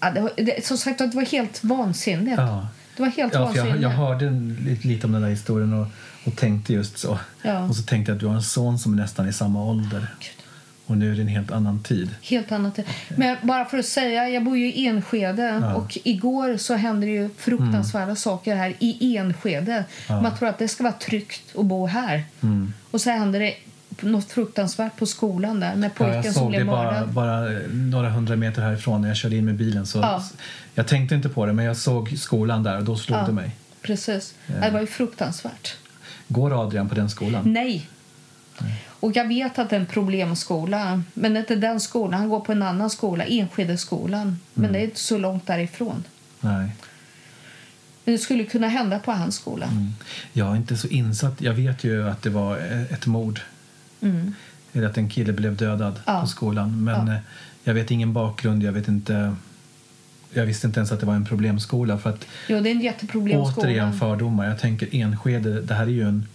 [0.00, 2.38] ja, det var, det, som sagt, det var helt vansinnigt.
[2.38, 2.68] Ja.
[2.96, 3.82] Det var helt Ja, för jag, vansinnigt.
[3.82, 4.30] jag hörde
[4.64, 5.86] lite, lite om den där historien och,
[6.24, 7.18] och tänkte just så.
[7.42, 7.60] Ja.
[7.68, 10.06] Och så tänkte jag att du har en son som är nästan i samma ålder.
[10.20, 10.46] Gud.
[10.86, 12.14] Och nu är det en helt annan tid.
[12.22, 12.78] Helt annat.
[13.08, 17.12] Men bara för att säga, jag bor ju i Enskede och igår så hände det
[17.12, 19.84] ju fruktansvärda saker här i Enskede.
[20.08, 22.24] Man tror att det ska vara tryggt att bo här.
[22.90, 23.54] Och så hände det
[24.00, 27.08] något fruktansvärt på skolan där med Ja, pojken jag som såg det blev bara, mördad.
[27.08, 29.86] bara några hundra meter härifrån när jag körde in med bilen.
[29.86, 30.24] Så Ja.
[30.74, 33.26] Jag tänkte inte på det, men jag såg skolan där och då slog Ja.
[33.26, 33.50] det mig.
[33.82, 34.34] Precis.
[34.46, 35.74] Det var ju fruktansvärt.
[36.28, 37.52] Går Adrian på den skolan?
[37.52, 37.88] Nej.
[39.00, 42.20] Och jag vet att det är en problemskola, men det är inte den skolan.
[42.20, 44.38] Han går på en annan skola, Enskedeskolan.
[44.54, 46.04] Men det är inte så långt därifrån.
[46.40, 46.70] Nej.
[48.04, 49.68] Men det skulle kunna hända på hans skola.
[50.32, 51.40] Jag är inte så insatt.
[51.40, 52.56] Jag vet ju att det var
[52.90, 53.40] ett mord.
[54.72, 56.02] Eller att en kille blev dödad Mm.
[56.06, 56.20] Ja.
[56.20, 56.84] på skolan.
[56.84, 57.12] Men Ja.
[57.14, 57.18] eh,
[57.64, 58.62] jag vet ingen bakgrund.
[58.62, 59.34] Jag vet inte...
[60.32, 61.98] Jag visste inte ens att det var en problemskola.
[61.98, 63.66] För att Jo, det är en jätteproblemskola.
[63.68, 64.46] återigen fördomar.
[64.48, 66.28] Jag tänker Enskede, det här är ju en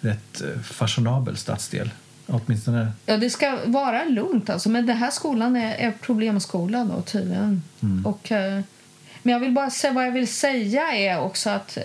[0.00, 1.90] rätt eh, fashionabel stadsdel.
[2.26, 2.92] Åtminstone...
[3.06, 4.68] Ja, det ska vara lugnt alltså.
[4.68, 7.62] Men den här skolan är, är problemskola då tydligen.
[7.82, 8.06] Mm.
[8.06, 8.60] Och, eh,
[9.22, 11.78] men jag vill bara säga vad jag vill säga är också att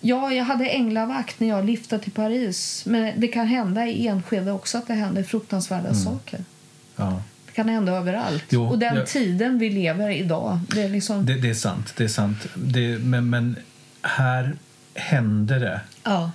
[0.00, 2.82] ja, jag hade änglavakt när jag lyfte till Paris.
[2.86, 6.44] Men det kan hända i Enskede också att det händer fruktansvärda saker.
[6.96, 7.22] Ja.
[7.46, 8.44] Det kan hända överallt.
[8.48, 11.26] Jo, och den jag- tiden vi lever idag, det är liksom...
[11.26, 11.92] Det, det är sant.
[11.96, 12.46] Det är sant.
[12.54, 13.56] Det, men, men
[14.02, 14.56] här
[14.94, 15.80] hände det.
[16.04, 16.30] Ja.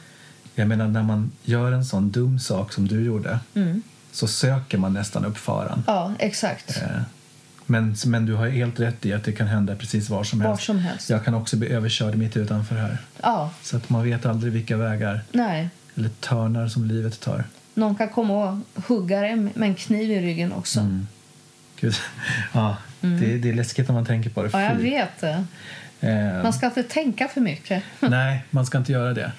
[0.56, 3.82] Jag menar, när man gör en sån dum sak som du gjorde Mm.
[4.12, 5.84] så söker man nästan upp faran.
[5.88, 6.78] ja, exakt.
[6.82, 7.02] Eh,
[7.66, 10.48] Men, men du har helt rätt i att det kan hända precis var som Var
[10.48, 10.64] helst.
[10.64, 11.10] som helst.
[11.10, 12.98] Jag kan också bli överkörd mitt utanför här.
[13.24, 15.70] Ja, Så att man vet aldrig vilka vägar nej.
[15.96, 17.44] eller törnar som livet tar.
[17.74, 18.34] Någon kan komma
[18.76, 20.80] och hugga dig med en kniv i ryggen också.
[20.80, 21.08] Mm.
[21.80, 21.96] Gud.
[22.54, 24.50] Ja, det, det är läskigt när man tänker på det.
[24.54, 25.46] Ja, jag vet det.
[26.00, 27.84] Eh, Man ska inte tänka för mycket.
[28.00, 29.32] Nej, man ska inte göra det.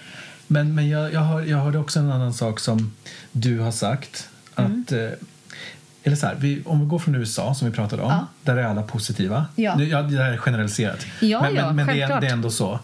[0.46, 2.92] Men, men jag, jag, hör, jag hörde också en annan sak som
[3.32, 4.28] du har sagt.
[4.56, 4.82] Mm.
[4.86, 5.08] Att, eh,
[6.06, 8.26] eller så här, vi, om vi går från USA, som vi pratade om, Ja.
[8.42, 9.46] där är alla positiva.
[9.56, 9.74] Ja.
[9.76, 11.06] Nu, ja, det här är generaliserat.
[11.20, 12.06] Ja, men men, men det, är.
[12.06, 12.20] Mm.
[12.20, 12.78] det är ändå så.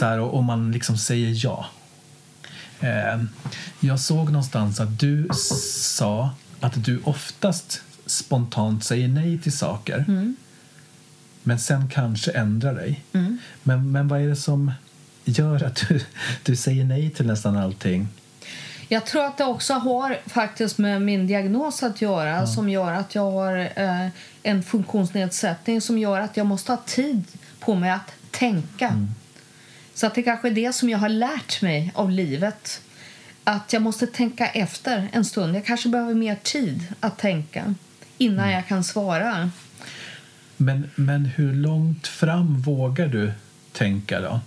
[0.00, 1.66] så här, och, och man liksom säger ja.
[2.80, 3.22] Eh,
[3.80, 5.28] jag såg någonstans att du
[5.72, 10.36] sa att du oftast spontant säger nej till saker Mm.
[11.42, 13.04] men sen kanske ändrar dig.
[13.12, 13.38] Mm.
[13.62, 14.72] Men, men vad är det som
[15.24, 16.00] gör att du,
[16.42, 18.08] du säger nej till nästan allting?
[18.88, 23.14] Jag tror att det också har faktiskt med min diagnos att göra som gör att
[23.14, 24.08] jag har eh,
[24.42, 27.24] en funktionsnedsättning som gör att jag måste ha tid
[27.60, 29.06] på mig att tänka.
[29.94, 32.82] Så att det kanske är det som jag har lärt mig av livet.
[33.44, 35.56] Att jag måste tänka efter en stund.
[35.56, 37.74] Jag kanske behöver mer tid att tänka
[38.18, 39.50] innan jag kan svara.
[40.56, 43.32] Men, men hur långt fram vågar du
[43.72, 44.40] tänka då?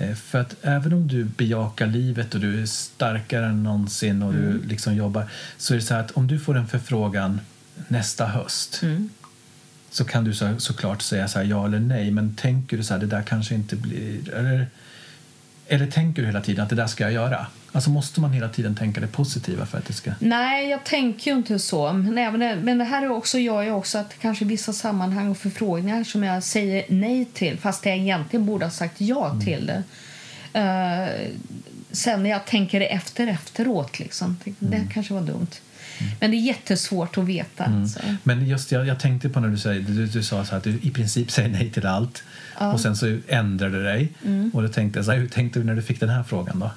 [0.00, 4.32] Eh, För att även om du bejakar livet och du är starkare än någonsin och
[4.32, 5.24] du liksom jobbar
[5.58, 7.40] så är det så här att om du får en förfrågan
[7.88, 8.80] nästa höst
[9.90, 12.10] så kan du så, såklart säga så ja eller nej.
[12.10, 14.66] Men tänker du så här det där kanske inte blir eller,
[15.70, 17.46] eller tänker du hela tiden att det där ska jag göra?
[17.72, 20.12] Alltså måste man hela tiden tänka det positiva för att det ska...
[20.18, 21.92] Nej, jag tänker ju inte så.
[21.92, 25.28] Men, även det, men det här är också, gör ju också att kanske vissa sammanhang
[25.28, 29.66] och förfrågningar som jag säger nej till fast jag egentligen borde ha sagt ja till
[29.66, 29.82] det.
[30.60, 31.30] Eh,
[31.92, 35.50] sen när jag tänker efter efteråt, liksom, det kanske var dumt.
[36.20, 37.64] Men det är jättesvårt att veta.
[37.64, 38.00] alltså.
[38.22, 40.78] Men just jag, jag tänkte på när du, säger, du, du sa så att du
[40.82, 42.22] i princip säger nej till allt
[42.60, 44.08] och sen så ändrade du dig.
[44.52, 46.58] Och då tänkte jag så här, hur tänkte du när du fick den här frågan
[46.60, 46.70] då?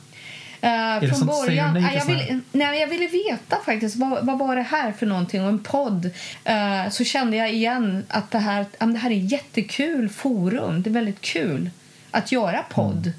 [1.02, 4.62] Det från början, nej jag, ville, nej, jag ville veta faktiskt vad, vad var det
[4.62, 6.10] här för någonting och en podd.
[6.44, 10.10] Eh, så kände jag igen att det här, ja, men det här är ett jättekul
[10.10, 10.82] forum.
[10.82, 11.70] Det är väldigt kul
[12.12, 13.08] att göra podd.
[13.08, 13.14] Mm.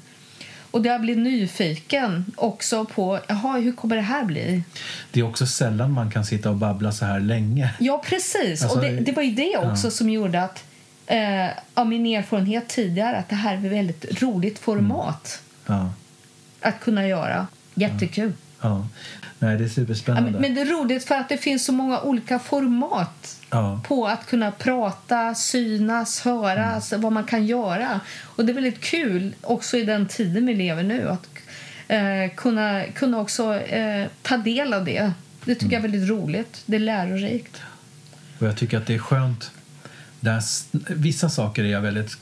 [0.71, 4.63] Och det har blivit nyfiken också på jaha, hur kommer det här bli.
[5.11, 7.69] Det är också sällan man kan sitta och babbla så här länge.
[7.79, 8.63] Ja, precis.
[8.63, 10.63] Alltså, och det, det var ju det också som gjorde att
[11.07, 15.89] eh, av min erfarenhet tidigare att det här är ett väldigt roligt format Ja,
[16.61, 17.47] att kunna göra.
[17.73, 18.33] Jättekul.
[18.61, 18.87] ja.
[19.39, 20.31] Nej, det är Ja, superspännande.
[20.31, 23.81] men, men det är roligt för att det finns så många olika format ja.
[23.87, 27.99] på att kunna prata, synas, höras, vad man kan göra.
[28.21, 31.27] Och det är väldigt kul också i den tiden vi lever nu att
[31.87, 35.11] eh, kunna, kunna också eh, ta del av det.
[35.45, 36.61] Det tycker jag är väldigt roligt.
[36.65, 37.61] Det är lärorikt.
[38.39, 39.51] Och jag tycker att det är skönt.
[40.25, 40.43] Där,
[40.93, 42.17] vissa saker är jag väldigt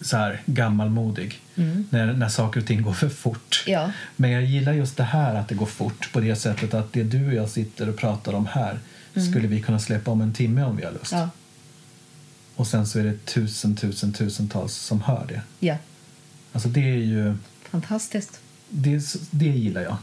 [0.00, 1.40] så här gammalmodig.
[1.90, 3.64] När, när saker och ting går för fort.
[3.66, 3.92] Ja.
[4.16, 7.02] Men jag gillar just det här att det går fort på det sättet att det
[7.02, 8.78] du och jag sitter och pratar om här
[9.30, 11.12] skulle vi kunna släppa om en timme om vi har lust.
[11.12, 11.30] Ja.
[12.56, 15.42] Och sen så är det tusen, tusen, tusentals som hör det.
[15.66, 15.76] ja.
[16.52, 17.36] Alltså det är ju,
[17.70, 18.40] Fantastiskt.
[18.68, 19.96] det, det gillar jag.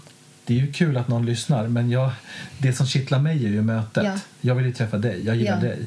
[0.46, 2.12] Det är ju kul att någon lyssnar men jag,
[2.58, 4.04] det som kittlar mig är ju mötet.
[4.06, 4.20] Ja.
[4.42, 5.60] Jag vill ju träffa dig, jag gillar Ja.
[5.62, 5.80] dig.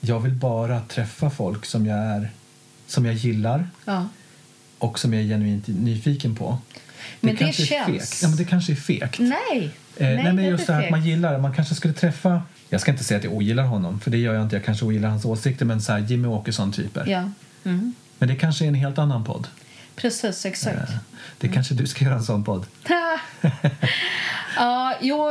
[0.00, 2.30] Jag vill bara träffa folk som jag är,
[2.86, 4.08] som jag gillar Ja.
[4.78, 6.58] och som jag är genuint nyfiken på.
[7.20, 8.22] Men det kanske är känns-.
[8.22, 9.18] Ja, men det kanske är fegt.
[9.18, 9.70] Nej.
[9.96, 12.42] Eh, nej, men det är just det här att man gillar, man kanske skulle träffa,
[12.68, 14.84] jag ska inte säga att jag ogillar honom, för det gör jag inte, jag kanske
[14.84, 17.06] ogillar hans åsikter, men så här Jimmy Åkesson-typer.
[17.06, 17.30] Ja.
[17.64, 17.94] Mm.
[18.18, 19.46] Men det kanske är en helt annan podd.
[19.96, 20.76] Precis, exakt.
[20.90, 20.96] Eh,
[21.38, 22.66] Det kanske du ska göra en sån podd.
[24.56, 25.30] ja, jo,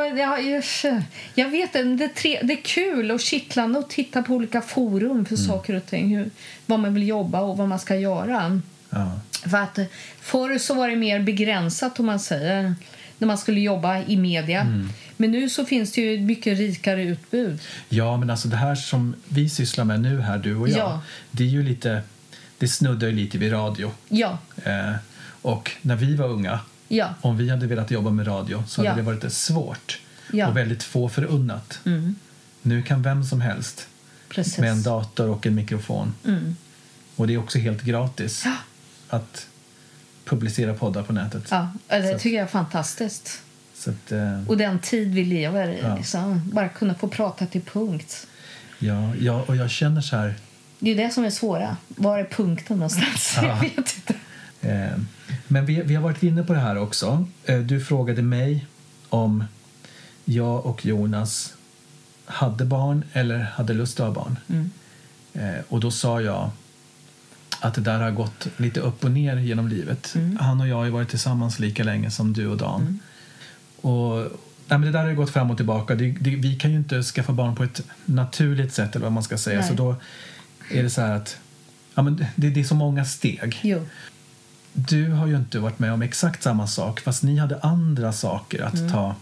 [1.35, 5.25] jag vet det, tre, det är kul och kittlande att titta på olika forum Mm.
[5.25, 6.17] för saker och ting.
[6.17, 6.29] Hur,
[6.65, 8.61] vad man vill jobba och vad man ska göra.
[8.89, 9.19] Ja.
[9.49, 9.79] För att
[10.21, 12.75] förr så var det mer begränsat om man säger
[13.17, 14.61] när man skulle jobba i media.
[14.61, 14.89] Mm.
[15.17, 17.59] Men nu så finns det ju ett mycket rikare utbud.
[17.89, 21.01] ja, men alltså det här som vi sysslar med nu här, du och jag, Ja.
[21.31, 22.01] det är ju lite,
[22.61, 23.91] det snuddar ju lite vid radio.
[24.09, 24.93] Ja, Eh,
[25.41, 28.89] och när vi var unga, ja, om vi hade velat jobba med radio så hade
[28.89, 28.95] Ja.
[28.95, 29.99] det varit svårt
[30.33, 30.47] Ja.
[30.47, 31.79] och väldigt få förunnat.
[31.85, 32.15] mm,
[32.61, 33.87] Nu kan vem som helst
[34.29, 34.57] precis.
[34.57, 36.13] med en dator och en mikrofon.
[36.25, 36.55] Mm.
[37.15, 38.55] Och det är också helt gratis Ja.
[39.09, 39.47] att
[40.25, 41.43] publicera poddar på nätet.
[41.51, 43.41] Ja, det Så- tycker jag är fantastiskt.
[43.87, 45.79] Att, eh, Och den tid vi lever i.
[45.81, 45.95] Ja.
[45.97, 46.41] Liksom.
[46.53, 48.27] Bara kunna få prata till punkt.
[48.79, 50.35] ja, ja, och jag känner så här...
[50.83, 51.77] Det är det som är svåra.
[51.87, 53.33] Var är punkten någonstans?
[53.35, 53.47] Ja.
[53.47, 54.13] Jag vet inte.
[54.61, 54.97] Eh,
[55.47, 57.25] men vi, vi har varit inne på det här också.
[57.45, 58.65] Eh, du frågade mig
[59.09, 59.43] om
[60.25, 61.53] jag och Jonas
[62.25, 64.39] hade barn eller hade lust att ha barn.
[64.49, 64.71] Mm.
[65.33, 66.49] Eh, och då sa jag
[67.59, 70.15] att det där har gått lite upp och ner genom livet.
[70.15, 70.37] Mm.
[70.37, 72.81] Han och jag har varit tillsammans lika länge som du och Dan.
[72.81, 72.99] Mm.
[73.81, 74.17] Och,
[74.67, 75.95] nej, men det där har ju gått fram och tillbaka.
[75.95, 79.23] Det, det, vi kan ju inte skaffa barn på ett naturligt sätt eller vad man
[79.23, 79.59] ska säga.
[79.59, 79.67] Nej.
[79.67, 79.95] Så då
[80.79, 81.37] är det så här att
[81.95, 83.59] ja, men det, det är så många steg.
[83.63, 83.85] Jo.
[84.73, 88.61] Du har ju inte varit med om exakt samma sak fast ni hade andra saker
[88.63, 89.15] att ta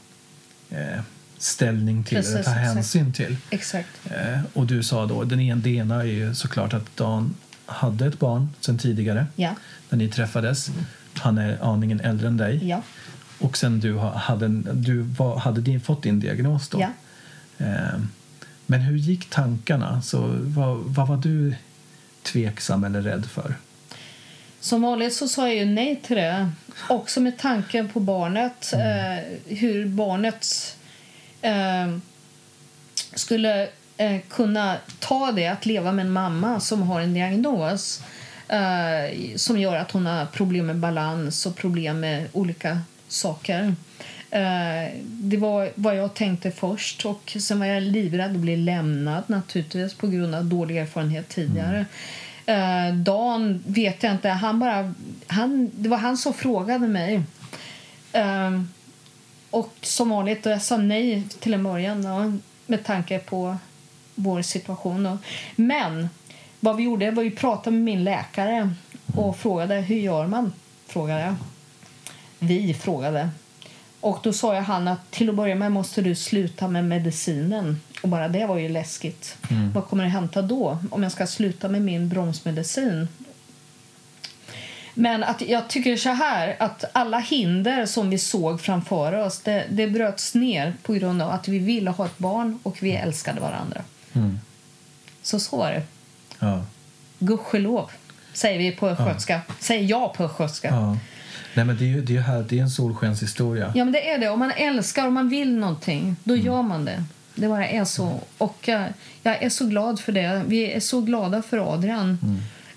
[0.69, 1.01] eh,
[1.37, 2.23] ställning till Mm.
[2.23, 3.37] Precis, eller ta hänsyn till.
[3.49, 3.89] Exakt.
[4.05, 7.35] Eh, och du sa då, den ena, det ena är ju såklart att Dan
[7.65, 9.55] hade ett barn sen tidigare Ja.
[9.89, 10.69] när ni träffades.
[11.13, 12.67] Han är aningen äldre än dig.
[12.67, 12.81] Ja.
[13.39, 16.81] Och sen du ha- hade, du var, hade din, fått din diagnos då.
[16.81, 16.89] Ja.
[17.65, 17.99] Eh,
[18.69, 20.01] men hur gick tankarna?
[20.01, 21.55] Så vad, vad var du
[22.23, 23.55] tveksam eller rädd för?
[24.59, 26.49] Som vanligt så sa jag ju nej till det.
[26.89, 28.73] Också med tanken på barnet.
[28.73, 30.45] Eh, hur barnet
[31.41, 31.97] eh,
[33.13, 38.01] skulle eh, kunna ta det att leva med en mamma som har en diagnos
[38.47, 43.75] eh, som gör att hon har problem med balans och problem med olika saker.
[44.31, 47.05] Eh, det var vad jag tänkte först.
[47.05, 51.85] Och Sen var jag livrädd att bli lämnad naturligtvis på grund av dålig erfarenhet tidigare.
[52.45, 53.03] Mm.
[53.03, 54.29] Dan vet jag inte.
[54.29, 54.93] Han bara,
[55.27, 57.21] han, det var han som frågade mig.
[58.13, 58.61] Eh,
[59.49, 63.57] och som vanligt, och jag sa nej till en början då, med tanke på
[64.15, 65.03] vår situation.
[65.03, 65.17] Då.
[65.55, 66.09] Men
[66.59, 68.73] vad vi gjorde var att prata med min läkare
[69.15, 70.53] och frågade hur gör man?
[70.87, 71.35] Frågade jag.
[72.39, 73.29] Vi frågade.
[74.01, 77.81] Och då sa jag han att till att börja med måste du sluta med medicinen.
[78.01, 79.37] Och bara det var ju läskigt.
[79.73, 83.07] Vad kommer det hända då om jag ska sluta med min bromsmedicin?
[84.93, 89.65] Men att jag tycker så här att alla hinder som vi såg framför oss det,
[89.69, 93.41] det bröts ner på grund av att vi ville ha ett barn och vi älskade
[93.41, 93.81] varandra.
[95.21, 95.83] Så så var det.
[96.39, 96.65] Ja.
[97.19, 97.91] Gudskelov,
[98.33, 99.41] säger vi på östgötska.
[99.59, 100.67] Säger jag på östgötska.
[100.67, 100.97] Ja.
[101.53, 103.71] Nej, men det är ju det är, här, det är en solskenshistoria.
[103.75, 104.29] Ja, men det är det.
[104.29, 107.03] Om man älskar och man vill någonting, då gör man det.
[107.35, 108.19] Det bara är så.
[108.37, 108.85] Och eh,
[109.23, 110.43] jag är så glad för det.
[110.47, 112.17] Vi är så glada för Adrian.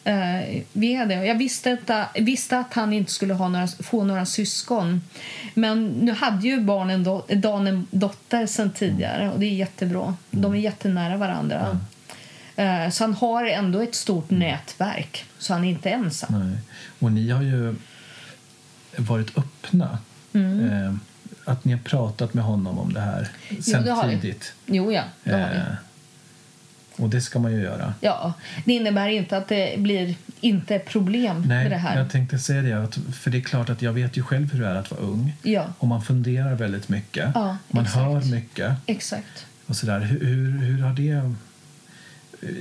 [0.05, 1.15] Eh, vi är det.
[1.15, 5.03] Jag visste, inte, visste att han inte skulle ha några, få några syskon.
[5.55, 10.17] Men nu hade ju barnen do, Dan en dotter sen tidigare och det är jättebra.
[10.31, 11.79] De är jättenära varandra.
[12.57, 16.49] Eh, så han har ändå ett stort nätverk, så han är inte ensam.
[16.49, 16.59] Nej.
[16.99, 17.75] Och ni har ju
[18.97, 19.99] varit öppna.
[20.33, 20.71] Mm.
[20.71, 20.95] Eh,
[21.45, 23.29] att ni har pratat med honom om det här
[23.61, 24.21] sen det har vi.
[24.21, 24.53] tidigt.
[24.67, 25.03] Jo, ja.
[25.25, 25.57] Det har vi.
[25.57, 25.63] Eh,
[26.97, 27.95] och det ska man ju göra.
[28.01, 28.33] Ja,
[28.65, 31.99] det innebär inte att det blir inte problem Nej, med det här.
[31.99, 32.85] jag tänkte säga det.
[32.85, 35.01] Att, för det är klart att jag vet ju själv hur det är att vara
[35.01, 35.37] ung.
[35.43, 37.31] Ja, Och man funderar väldigt mycket.
[37.35, 37.99] Ja, man exakt.
[38.05, 38.73] hör mycket.
[38.87, 39.47] exakt.
[39.67, 40.01] Och sådär.
[40.01, 41.35] Hur, hur, hur har det...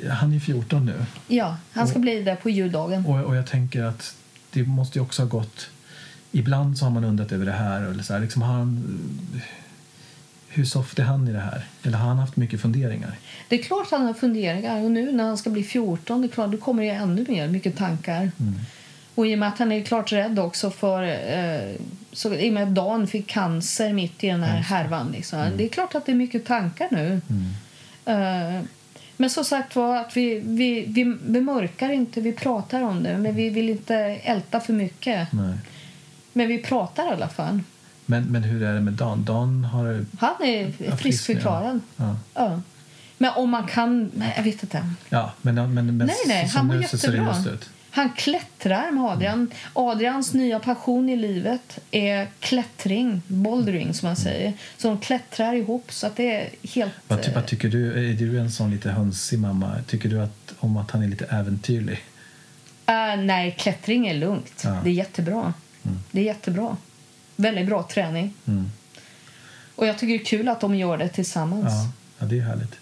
[0.10, 1.06] Han är 14 nu.
[1.28, 3.06] Ja, han ska bli där på juldagen.
[3.06, 4.16] Och, och jag tänker att
[4.52, 5.70] det måste ju också ha gått...
[6.32, 7.82] Ibland så har man undrat över det här.
[7.82, 8.84] Eller så här liksom, han,
[10.50, 11.66] hur soft är han i det här?
[11.84, 13.16] Eller har han haft mycket funderingar?
[13.48, 14.84] Det är klart han har funderingar.
[14.84, 17.48] Och nu när han ska bli 14, det är klart, då kommer det ännu mer
[17.48, 18.32] mycket tankar.
[19.16, 21.04] Och i och med att han är klart rädd också för...
[21.04, 21.76] Eh,
[22.14, 25.12] så, I och med att Dan fick cancer mitt i den här härvan.
[25.12, 25.52] Liksom.
[25.58, 27.22] Det är klart att det är mycket tankar nu.
[28.06, 28.64] Eh,
[29.18, 33.18] men som sagt var, att vi, vi, vi, vi mörkar inte, vi pratar om det.
[33.18, 35.34] Men vi vill inte älta för mycket.
[35.34, 35.58] Nej.
[36.34, 37.60] Men vi pratar i alla fall.
[38.06, 39.24] Men, men hur är det med Dan?
[39.24, 40.06] Dan har...
[40.20, 41.80] Han är friskförklarad.
[41.96, 42.16] Ja.
[42.34, 42.62] Ja.
[43.18, 44.12] Men om man kan...
[44.14, 44.90] Nej, jag vet inte.
[45.10, 47.36] Ja, men, men, men Nej, nej, han mår jättebra.
[47.94, 49.52] Han klättrar med Adrian.
[49.74, 54.54] Adrians nya passion i livet är klättring, bouldering som man säger.
[54.78, 56.94] Så de klättrar ihop så att det är helt...
[57.08, 58.10] Vad, ty, eh, vad tycker du?
[58.10, 59.76] Är du en sån lite hönsig mamma?
[59.88, 62.04] Tycker du att, om att han är lite äventyrlig?
[62.86, 64.62] eh, nej, klättring är lugnt.
[64.64, 64.80] Ja.
[64.84, 65.54] Det är jättebra.
[66.12, 66.78] Det är jättebra.
[67.36, 68.34] Väldigt bra träning.
[68.48, 68.72] Mm.
[69.76, 71.66] Och jag tycker det är kul att de gör det tillsammans.
[71.74, 72.76] Ja, ja, det är härligt.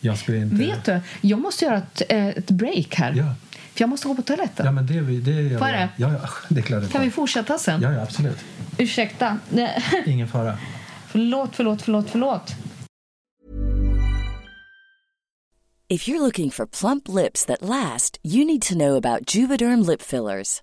[0.00, 0.56] Jag skulle inte...
[0.56, 3.12] Vet du, jag måste göra ett, eh, ett break här.
[3.16, 3.34] Ja,
[3.74, 4.66] För jag måste gå på toaletten.
[4.66, 5.76] ja men det, är det gör Får jag.
[5.78, 5.88] det?
[5.96, 6.90] Ja, ja, det klarar jag.
[6.90, 7.82] Kan vi fortsätta sen?
[7.82, 8.38] Ja, ja, absolut.
[8.78, 9.38] Ursäkta.
[9.48, 10.58] Nej, Ingen fara.
[11.08, 12.54] förlåt, förlåt, förlåt, förlåt.
[15.88, 20.02] If you're looking for plump lips that last, you need to know about Juvederm lip
[20.02, 20.62] fillers.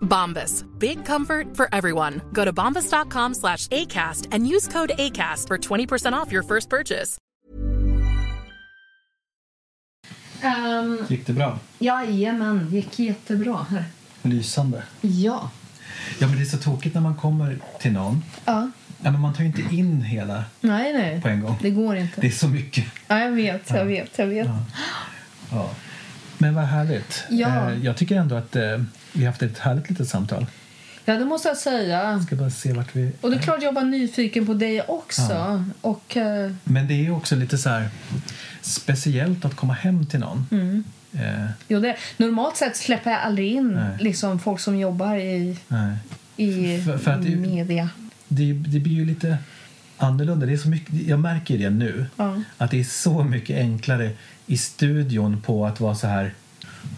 [0.00, 0.64] Bombas.
[0.78, 2.20] Big comfort for everyone.
[2.32, 7.18] Go to bombas.com slash ACAST and use code ACAST for 20% off your first purchase.
[10.42, 11.58] Um, Gick det bra?
[11.78, 13.84] jajamän, gick jättebra här.
[14.22, 14.82] Lysande.
[15.00, 15.50] Ja.
[16.18, 18.22] Ja, men det är så tråkigt när man kommer till någon.
[18.44, 18.70] Ja.
[19.02, 21.20] Ja, men man tar ju inte in hela Nej, nej.
[21.22, 21.58] på en gång.
[21.62, 22.20] Det går inte.
[22.20, 22.84] Det är så mycket.
[23.08, 24.48] Ja, jag vet, jag vet, jag vet.
[25.52, 25.70] Ja.
[26.40, 27.24] Men vad härligt.
[27.30, 27.70] Ja.
[27.70, 28.62] Eh, Jag tycker ändå att eh,
[29.12, 30.46] vi har haft ett härligt litet samtal.
[31.04, 32.20] Ja, det måste jag säga.
[32.26, 33.12] Ska bara se vart vi...
[33.20, 35.64] Och det är klart jag var nyfiken på dig också.
[35.80, 37.82] Och, eh, Men det är också lite så
[38.60, 40.46] speciellt att komma hem till någon.
[40.50, 40.84] Mm.
[41.12, 43.96] Eh, jo, det, normalt sett släpper jag aldrig in Nej.
[44.00, 45.96] liksom, folk som jobbar i, nej.
[46.36, 47.88] i För- för det- media.
[48.28, 49.38] Det, det blir ju lite
[49.96, 50.46] annorlunda.
[50.46, 52.06] Det är så mycket, jag märker det nu.
[52.16, 52.42] Ja.
[52.58, 54.10] Att det är så mycket enklare
[54.50, 56.34] i studion på att vara så här...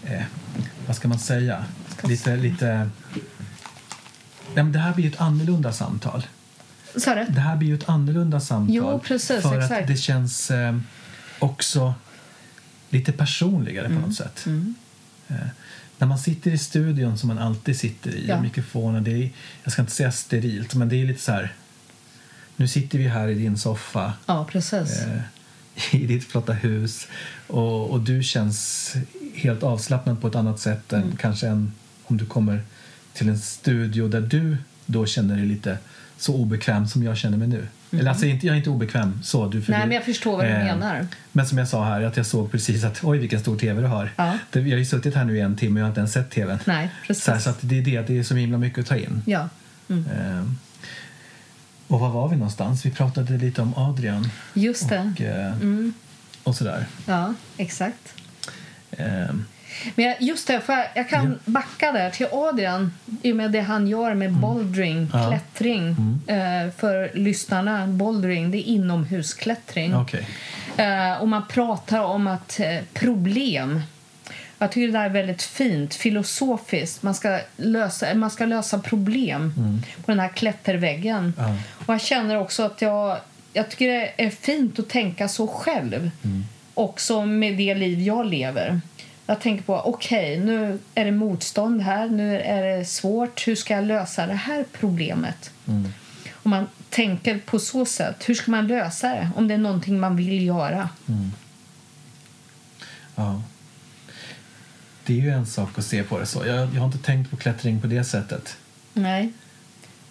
[0.04, 0.22] Eh,
[0.86, 1.64] vad ska man säga?
[2.04, 2.36] Lite...
[2.36, 2.90] lite
[4.54, 6.26] ja, det här blir ju ett annorlunda samtal.
[6.96, 7.40] Så det?
[7.40, 8.74] Här blir ju ett annorlunda samtal.
[8.76, 9.80] Jo, precis, för exakt.
[9.82, 10.78] att det känns eh,
[11.38, 11.94] också
[12.90, 14.02] lite personligare Mm.
[14.02, 14.46] på något sätt.
[15.28, 15.36] Eh,
[15.98, 18.40] när man sitter i studion som man alltid sitter i, Ja.
[18.40, 19.30] mikrofonen, det är,
[19.62, 21.54] jag ska inte säga sterilt, men det är lite så här...
[22.56, 25.02] Nu sitter vi här i din soffa Ja, precis.
[25.02, 25.20] eh,
[25.92, 27.06] i ditt flotta hus
[27.46, 28.92] och, och du känns
[29.34, 31.08] helt avslappnad på ett annat sätt Mm.
[31.10, 31.72] än kanske än
[32.04, 32.62] om du kommer
[33.12, 34.56] till en studio där du
[34.86, 35.78] då känner dig lite
[36.18, 37.66] så obekväm som jag känner mig nu.
[37.90, 39.48] Eller alltså, jag är inte obekväm så.
[39.48, 39.78] Du, för Mm.
[39.78, 41.06] Nej, du- men jag förstår vad du eh, menar.
[41.32, 43.86] Men som jag sa här, att jag såg precis att oj vilken stor tv du
[43.86, 44.10] har.
[44.16, 44.38] Ja.
[44.52, 46.30] Jag har ju suttit här nu i en timme och jag har inte ens sett
[46.30, 46.58] tvn.
[46.64, 47.24] Nej, precis.
[47.24, 49.22] Så, här, så att det är det, det är så himla mycket att ta in.
[49.26, 49.48] Ja.
[49.88, 50.58] Ehm,
[51.92, 52.86] och var var vi någonstans?
[52.86, 55.12] Vi pratade lite om Adrian Just det.
[55.16, 55.94] och, eh, Mm.
[56.42, 56.86] och sådär.
[57.06, 58.14] Ja, exakt.
[58.90, 59.44] Ehm,
[59.94, 63.60] Men just det, för jag, jag kan backa där till Adrian i och med det
[63.60, 65.08] han gör med bouldering, Mm.
[65.12, 65.28] Ja.
[65.28, 65.88] klättring.
[66.26, 69.94] Eh, för lyssnarna, bouldering det är inomhusklättring.
[69.94, 70.26] Okej.
[70.76, 73.80] Eh, och man pratar om att eh, problem.
[74.62, 77.02] Jag tycker det där är väldigt fint, filosofiskt.
[77.02, 79.54] Man ska lösa, man ska lösa problem
[80.04, 81.34] på den här klätterväggen.
[81.38, 81.56] Ja.
[81.86, 83.18] Och jag känner också att jag,
[83.52, 86.10] jag tycker det är fint att tänka så själv.
[86.74, 88.80] Också med det liv jag lever.
[89.26, 93.48] Jag tänker på, okej, nu är det motstånd här, nu är det svårt.
[93.48, 95.50] Hur ska jag lösa det här problemet?
[96.42, 100.00] Om man tänker på så sätt, hur ska man lösa det om det är någonting
[100.00, 100.88] man vill göra?
[103.14, 103.42] Ja.
[105.06, 106.46] Det är ju en sak att se på det så.
[106.46, 108.56] Jag, jag har inte tänkt på klättring på det sättet.
[108.92, 109.32] Nej.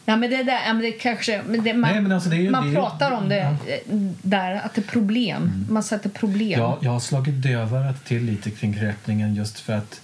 [0.06, 2.48] Ja, men det där, ja, men det kanske, men det, man, Nej, men alltså det
[2.48, 3.72] är man det är pratar om det ja.
[3.72, 3.80] eh,
[4.22, 5.66] där, att det är problem.
[5.70, 6.60] Man sätter problem.
[6.60, 10.02] Jag, jag har slagit dövörat till lite kring klättringen just för att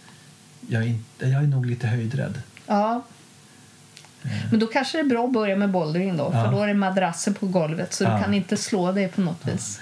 [0.69, 2.41] jag är, jag är nog lite höjdrädd.
[2.67, 3.03] Ja.
[4.51, 6.51] Men då kanske det är bra att börja med bouldering då, för Ja.
[6.51, 8.17] då är det madrassen på golvet så Ja.
[8.17, 9.79] du kan inte slå dig på något vis.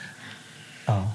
[0.85, 1.11] Ja,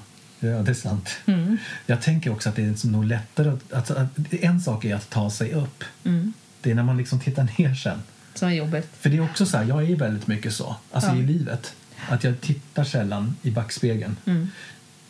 [0.49, 1.09] ja det är sant.
[1.25, 1.57] Mm.
[1.85, 4.07] Jag tänker också att det är nog lättare att, att...
[4.31, 5.83] En sak är att ta sig upp.
[6.03, 6.33] Mm.
[6.61, 7.99] Det är när man liksom tittar ner sen.
[8.33, 8.87] Som är jobbigt.
[8.99, 11.15] För det är också så här, jag är väldigt mycket så, alltså Ja.
[11.17, 11.73] i livet.
[12.09, 14.17] Att jag tittar sällan i backspegeln.
[14.25, 14.47] Mm.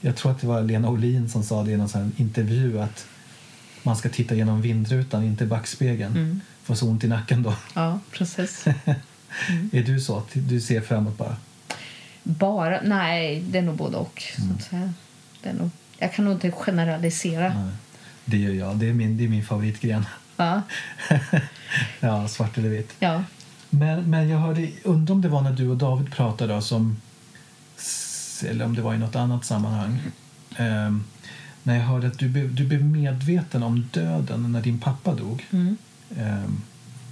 [0.01, 3.05] Jag tror att det var Lena Olin som sa det i någon sån intervju att
[3.83, 6.15] man ska titta genom vindrutan, inte backspegeln.
[6.17, 6.41] Mm.
[6.63, 7.55] Får så ont i nacken då.
[7.73, 8.65] Ja, precis.
[9.71, 10.17] Är du så?
[10.17, 11.35] att Du ser framåt bara?
[12.23, 14.23] Bara, nej, det är nog både och.
[14.35, 14.55] Så Mm.
[14.55, 14.93] att säga.
[15.43, 17.53] Det är nog, jag kan nog inte generalisera.
[17.53, 17.71] Nej.
[18.25, 18.77] Det gör jag.
[18.77, 20.05] Det är min, det är min favoritgren.
[20.37, 20.61] Ja,
[21.99, 22.93] ja, svart eller vitt.
[22.99, 23.23] ja.
[23.73, 26.97] Men, men jag hörde, undrar om det var när du och David pratade då, som,
[28.45, 29.99] eller om det var i något annat sammanhang.
[30.57, 31.03] Ehm,
[31.63, 35.47] när jag hörde att du, du blev medveten om döden när din pappa dog.
[35.51, 35.77] Mm.
[36.17, 36.61] Ehm,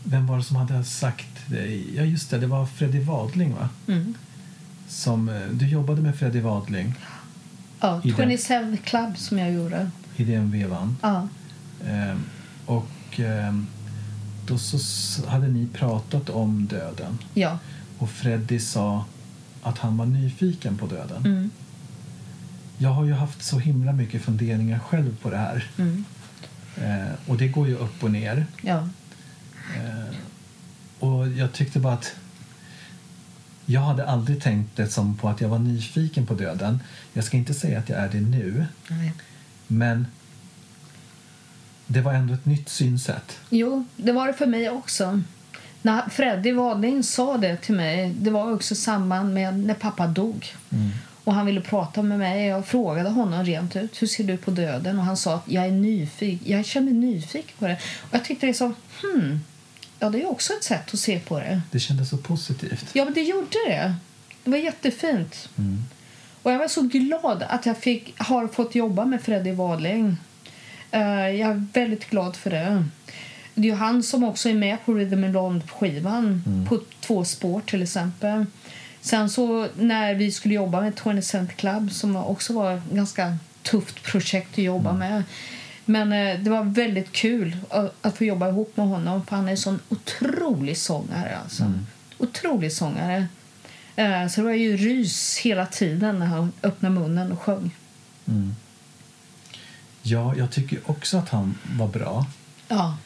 [0.04, 1.76] vem var det som hade sagt det?
[1.96, 3.70] Ja, just det, det var Freddy Wadling va?
[3.88, 4.14] Mm.
[4.88, 6.96] Som, eh, du jobbade med Freddy Wadling
[7.80, 9.92] ja I den- 27 Club som jag gjorde.
[10.16, 10.98] i den vevan.
[11.02, 11.28] Ja,
[11.88, 12.24] Ehm,
[12.66, 13.68] och ehm,
[14.48, 14.78] då så
[15.28, 17.18] hade ni pratat om döden.
[17.34, 17.60] ja.
[17.98, 19.06] Och Freddy sa
[19.64, 21.26] att han var nyfiken på döden.
[21.26, 21.50] Mm.
[22.78, 25.72] Jag har ju haft så himla mycket funderingar själv på det här.
[25.78, 26.04] Mm.
[26.78, 28.46] Eh, och det går ju upp och ner.
[28.62, 28.90] ja.
[29.78, 30.16] Eh,
[31.00, 32.16] och jag tyckte bara att
[33.70, 36.80] jag hade aldrig tänkt det som på att jag var nyfiken på döden.
[37.14, 39.14] Jag ska inte säga att jag är det nu, Nej.
[39.68, 40.08] men
[41.88, 43.40] det var ändå ett nytt synsätt.
[43.50, 45.22] Jo, det var det för mig också.
[45.82, 50.54] När Freddy Wadling sa det till mig, det var också samband med när pappa dog.
[51.24, 52.48] Och han ville prata med mig.
[52.48, 55.00] Jag frågade honom rent ut, hur ser du på döden?
[55.00, 57.78] Och han sa att jag är nyfiken, jag känner nyfiken på det.
[58.02, 59.40] Och jag tyckte det så, hmm,
[60.00, 61.62] ja det är också ett sätt att se på det.
[61.72, 62.86] Det kändes så positivt.
[62.94, 63.96] Ja, men det gjorde det.
[64.44, 65.50] Det var jättefint.
[66.44, 70.18] Och jag var så glad att jag fick, har fått jobba med Freddy Wadling.
[70.92, 72.86] Eh, jag är väldigt glad för det.
[73.54, 77.62] Det är ju han som också är med på Rhythm and Blonde-skivan på två spår
[77.66, 78.46] till exempel.
[79.02, 83.38] Sen så när vi skulle jobba med 20 Cent Club som också var ett ganska
[83.64, 85.24] tufft projekt att jobba med.
[85.90, 89.48] Men eh, det var väldigt kul att, att få jobba ihop med honom för han
[89.48, 91.74] är en sån otrolig sångare alltså.
[92.18, 93.28] Otrolig sångare.
[93.96, 97.76] Eh, så det var ju rys hela tiden när han öppnade munnen och sjöng.
[100.02, 102.26] Ja, jag tycker också att han var bra.
[102.68, 102.98] Ja.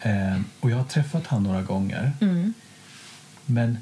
[0.00, 2.12] Eh, och jag har träffat han några gånger.
[2.20, 2.54] Mm.
[3.46, 3.78] Men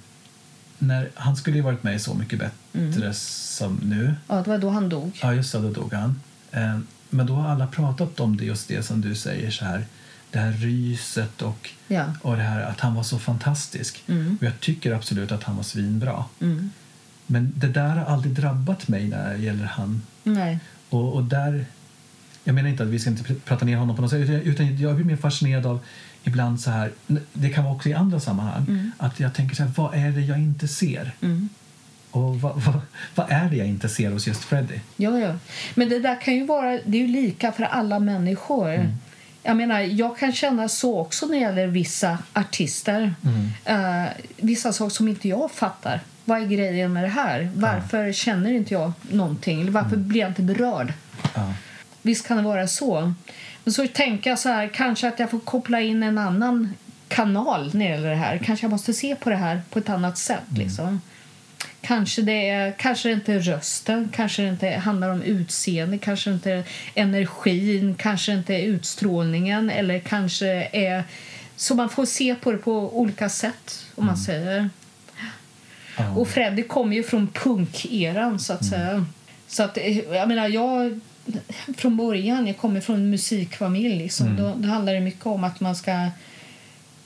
[0.78, 4.14] när, han skulle ju varit med i Så mycket bättre som nu.
[4.28, 5.18] ja, det var då han dog.
[5.22, 6.20] Ja, just det, då dog han.
[7.12, 9.84] Men då har alla pratat om det, just det som du säger så här.
[10.30, 12.04] Det här ryset och, Ja.
[12.22, 14.04] och det här att han var så fantastisk.
[14.40, 16.24] Och jag tycker absolut att han var svinbra.
[16.40, 16.70] Mm.
[17.26, 20.02] Men det där har aldrig drabbat mig när det gäller han.
[20.22, 20.58] Nej.
[20.90, 21.66] Och, och där...
[22.44, 24.78] Jag menar inte att vi ska inte pr- prata ner honom på något sätt utan-
[24.78, 25.80] jag blir mer fascinerad av
[26.24, 26.92] ibland så här,
[27.32, 30.20] det kan vara också i andra sammanhang, att jag tänker så här, vad är det
[30.20, 31.12] jag inte ser?
[32.12, 32.80] Och vad, vad,
[33.14, 34.80] vad är det jag inte ser hos just Freddie?
[34.96, 35.34] Ja, ja.
[35.74, 38.86] Men det där kan ju vara, det är ju lika för alla människor.
[39.42, 43.14] Jag menar, jag kan känna så också när det gäller vissa artister.
[43.64, 44.04] Eh,
[44.36, 46.00] vissa saker som inte jag fattar.
[46.24, 47.50] Vad är grejen med det här?
[47.54, 49.72] Varför känner inte jag någonting?
[49.72, 50.92] Varför blir jag inte berörd?
[51.34, 51.52] Ja.
[52.02, 53.14] Visst kan det vara så.
[53.64, 56.74] Men så tänker jag så här, kanske att jag får koppla in en annan
[57.08, 58.38] kanal när det gäller det här.
[58.38, 60.42] Kanske jag måste se på det här på ett annat sätt.
[60.56, 61.00] Liksom.
[61.82, 66.30] Kanske det, är, kanske det inte är rösten, kanske det inte handlar om utseende, kanske
[66.30, 66.64] det inte är
[66.94, 71.04] energin, kanske det inte är utstrålningen eller kanske är...
[71.56, 74.70] Så man får se på det på olika sätt, om man säger.
[75.98, 76.10] Ja.
[76.10, 79.06] Och Freddy kommer ju från punkeran, så att säga.
[79.48, 81.00] Så att, eh, jag menar, jag...
[81.76, 83.96] Från början, jag kommer från en musikfamilj.
[83.96, 84.36] Liksom.
[84.36, 86.10] Då, då handlar det mycket om att man ska...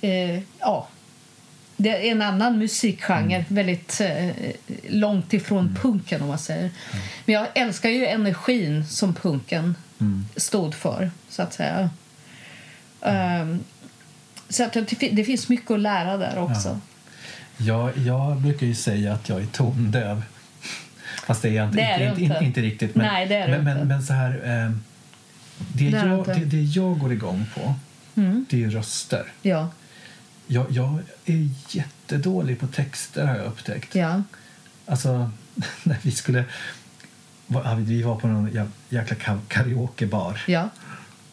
[0.00, 0.88] Eh, ja,
[1.76, 4.28] det är en annan musikgenre, väldigt eh,
[4.88, 6.70] långt ifrån punken om man säger.
[7.24, 9.74] Men jag älskar ju energin som punken
[10.36, 11.90] stod för, så att säga.
[13.02, 13.64] Ehm,
[14.48, 16.80] så att det, det finns mycket att lära där också.
[17.56, 20.22] Jag, jag brukar ju säga att jag är tondöv.
[21.26, 22.44] Fast det är jag inte, Det är inte, inte.
[22.44, 22.94] inte, riktigt.
[22.94, 24.30] Men, Nej, det är men, men, men så här...
[24.30, 24.70] Eh,
[25.72, 27.74] det, Det jag, det, det jag går igång på,
[28.14, 29.24] det är ju röster.
[29.42, 29.68] Ja,
[30.46, 33.94] Jag, jag är jättedålig på texter har jag upptäckt.
[33.94, 34.22] ja,
[34.86, 35.30] Alltså,
[35.82, 36.44] när vi skulle...
[37.78, 40.40] Vi var på någon jä- jäkla ka- karaokebar.
[40.46, 40.68] ja,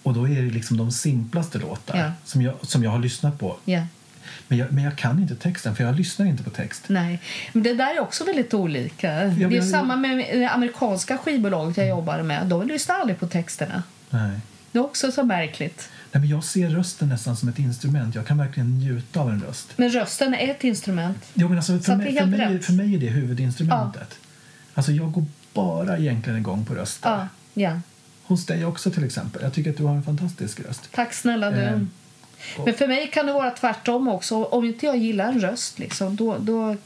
[0.04, 2.12] Och då är det liksom de simplaste låtar Ja.
[2.26, 3.86] som, jag, som jag har lyssnat på ja.
[4.48, 6.84] Men jag, men jag kan inte texten, för jag lyssnar inte på text.
[6.88, 7.20] Nej,
[7.54, 9.08] men det där är också väldigt olika.
[9.12, 12.48] det är men- samma med det amerikanska skivbolaget jag jobbade med.
[12.48, 13.84] De lyssnar aldrig på texterna.
[14.10, 14.40] Nej.
[14.72, 15.90] Det är också så märkligt.
[16.14, 18.16] Nej, men jag ser rösten nästan som ett instrument.
[18.16, 19.74] Jag kan verkligen njuta av en röst.
[19.76, 21.18] Men rösten är ett instrument.
[21.34, 24.20] Jo, men alltså, Så för, mig, för, mig, för mig är det huvudinstrumentet.
[24.74, 27.10] Alltså, jag går bara egentligen igång på röster.
[27.10, 27.80] Ja, ja.
[28.24, 29.42] Hos dig också till exempel.
[29.42, 30.90] Jag tycker att du har en fantastisk röst.
[30.92, 31.62] Tack snälla du.
[31.62, 31.90] Ehm,
[32.66, 34.44] Men för mig kan det vara tvärtom också.
[34.44, 36.78] Om inte jag gillar en röst liksom, då, då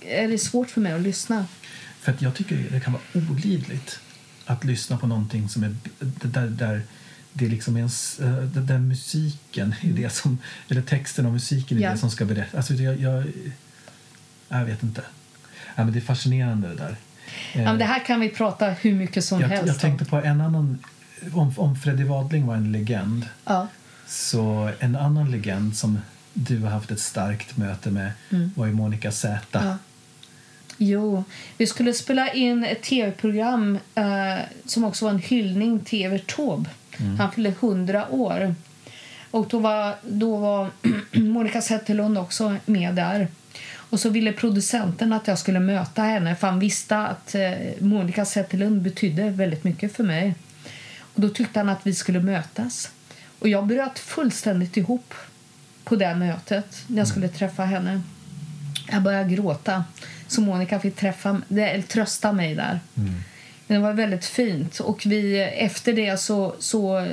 [0.00, 1.46] är det svårt för mig att lyssna.
[2.00, 4.00] För att jag tycker det kan vara olidligt
[4.46, 6.82] att lyssna på någonting som är där, där
[7.32, 11.32] det liksom är en, s- eh, det där musiken är det som, eller texten och
[11.32, 11.90] musiken är Ja.
[11.90, 12.56] det som ska berätta.
[12.56, 13.24] Alltså jag, jag,
[14.48, 15.02] jag vet inte.
[15.76, 16.96] Ja, men det är fascinerande det där.
[17.54, 20.16] Ja, men det här kan vi prata hur mycket som jag, helst jag tänkte på
[20.16, 20.78] en annan,
[21.32, 23.68] om, om Freddie Wadling var en legend Ja.
[24.06, 25.98] så en annan legend som
[26.34, 28.12] du har haft ett starkt möte med
[28.54, 29.58] var ju Monica Z.
[29.58, 29.68] Mm.
[29.68, 29.76] Ja.
[30.82, 31.24] Jo,
[31.56, 36.70] vi skulle spela in ett tv-program eh, som också var en hyllning till Evert Taube.
[37.18, 38.54] Han fyllde 100 år.
[39.30, 40.70] Och då var, då var
[41.12, 43.28] Monica Zetterlund också med där.
[43.72, 48.24] Och så ville producenten att jag skulle möta henne för han visste att eh, Monica
[48.24, 50.34] Zetterlund betydde väldigt mycket för mig.
[51.14, 52.90] Och då tyckte han att vi skulle mötas.
[53.38, 55.14] Och jag bröt fullständigt ihop
[55.84, 58.00] på det mötet när jag skulle träffa henne.
[58.88, 59.84] Jag började gråta.
[60.26, 62.80] Så Monica fick träffa, eller trösta mig där.
[62.94, 63.22] Men
[63.74, 64.80] det var väldigt fint.
[64.80, 67.08] Och vi, efter det så, så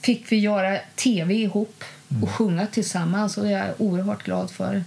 [0.00, 1.84] fick vi göra tv ihop
[2.22, 3.36] och sjunga tillsammans.
[3.36, 4.84] Och det är jag oerhört glad för.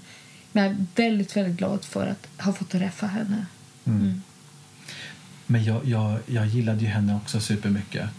[0.51, 3.45] Men jag är väldigt, väldigt glad för att ha fått träffa henne.
[5.45, 8.09] Men jag, jag, jag gillade ju henne också supermycket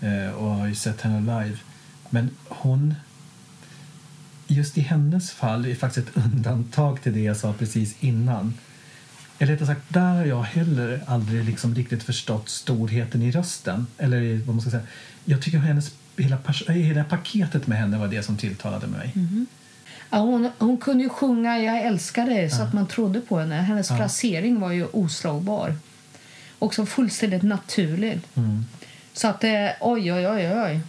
[0.00, 1.58] eh, och har ju sett henne live.
[2.10, 2.94] Men hon...
[4.50, 8.54] Just i hennes fall är faktiskt ett undantag till det jag sa precis innan.
[9.38, 13.86] Eller rättare sagt, där har jag heller aldrig liksom riktigt förstått storheten i rösten.
[13.98, 14.82] Eller vad man ska säga.
[15.24, 19.12] Jag tycker hennes, hela, pers- hela paketet med henne var det som tilltalade mig.
[20.10, 23.54] Ja, hon, hon kunde ju sjunga Jag älskar dig så att man trodde på henne.
[23.54, 25.74] Hennes frasering var ju oslagbar.
[26.58, 28.20] Också fullständigt naturlig.
[29.12, 30.80] Så att, eh, oj, oj, oj, oj.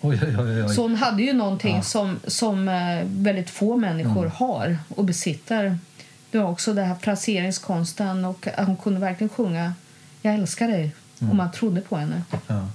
[0.00, 0.74] Oj, oj, oj, oj.
[0.74, 5.78] Så hon hade ju någonting som, som eh, väldigt få människor har och besitter.
[6.30, 9.74] Det var också det här fraseringskonsten och hon kunde verkligen sjunga
[10.22, 12.22] Jag älskar dig och man trodde på henne.
[12.46, 12.68] Ja.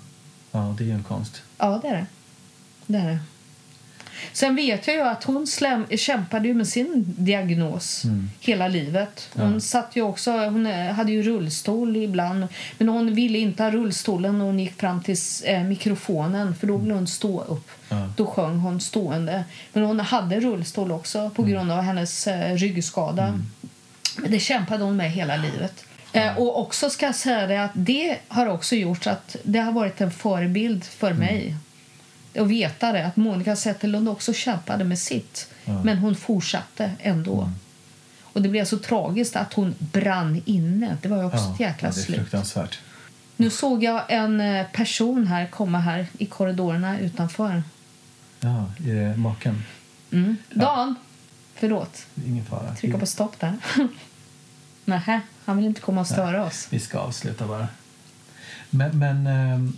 [0.52, 1.42] ja, det är ju en konst.
[1.58, 2.06] Ja, det är det.
[2.86, 3.20] det, är det.
[4.32, 8.04] Sen vet jag ju att hon slem, kämpade ju med sin diagnos
[8.40, 9.30] hela livet.
[9.34, 12.48] Hon, satt ju också, hon eh, hade ju rullstol ibland,
[12.78, 16.78] men hon ville inte ha rullstolen och hon gick fram till eh, mikrofonen för då
[16.78, 17.70] ville hon stå upp.
[18.16, 19.44] Då sjöng hon stående.
[19.74, 23.40] Men hon hade rullstol också på grund av hennes eh, ryggskada.
[24.18, 25.86] Men det kämpade hon med hela livet.
[26.14, 29.72] Eh, och också ska jag säga det att det har också gjort att det har
[29.72, 31.56] varit en förebild för mig.
[32.36, 35.50] Att veta det, att Monica Zetterlund också kämpade med sitt.
[35.66, 37.50] Men hon fortsatte ändå.
[38.22, 40.98] Och det blev så tragiskt att hon brann inne.
[41.02, 41.92] Det var ju också Ja, ett jäkla
[42.56, 42.68] ja.
[43.38, 47.64] Nu såg jag en eh, person här komma här i korridorerna utanför.
[48.40, 49.64] Ja, är det maken?
[50.12, 50.38] Mm.
[50.50, 50.96] Dan!
[51.56, 52.06] Förlåt.
[52.28, 52.76] Ingen fara.
[52.76, 53.54] Trycka på stopp där.
[54.86, 56.68] Nähä, han vill inte komma och störa oss.
[56.70, 57.68] Vi ska avsluta bara.
[58.70, 59.78] Men, men ehm,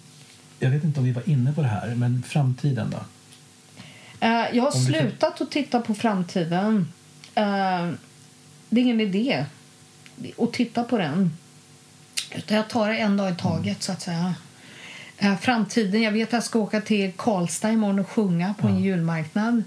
[0.65, 2.97] jag vet inte om vi var inne på det här, men framtiden då?
[4.19, 6.87] Eh, jag har Om du kan- slutat att titta på framtiden.
[7.35, 7.89] Eh,
[8.69, 9.45] det är ingen idé
[10.37, 11.31] att titta på den.
[12.35, 14.35] Utan jag tar det en dag i taget, så att säga.
[15.17, 18.79] Eh, framtiden, jag vet att jag ska åka till Karlstad imorgon och sjunga på en
[18.83, 19.63] julmarknad.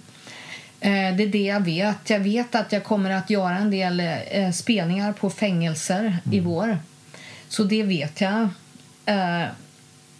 [0.80, 0.88] Det
[1.22, 2.10] är det jag vet.
[2.10, 4.02] Jag vet att jag kommer att göra en del
[4.54, 6.78] spelningar på fängelser i vår.
[7.48, 8.48] Så det vet jag.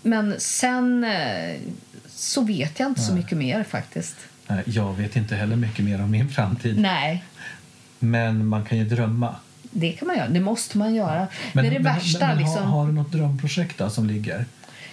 [0.03, 1.57] Men sen eh,
[2.09, 4.17] så vet jag inte så mycket mer faktiskt.
[4.47, 7.25] Nej, Jag vet inte heller mycket mer om min framtid, Nej,
[7.99, 9.35] men man kan ju drömma.
[9.63, 10.29] det kan man göra.
[10.29, 11.27] Det måste man göra.
[11.53, 12.27] Men, det är det men, värsta.
[12.27, 12.65] men, men liksom.
[12.65, 14.45] har, har du något drömprojekt då, som ligger?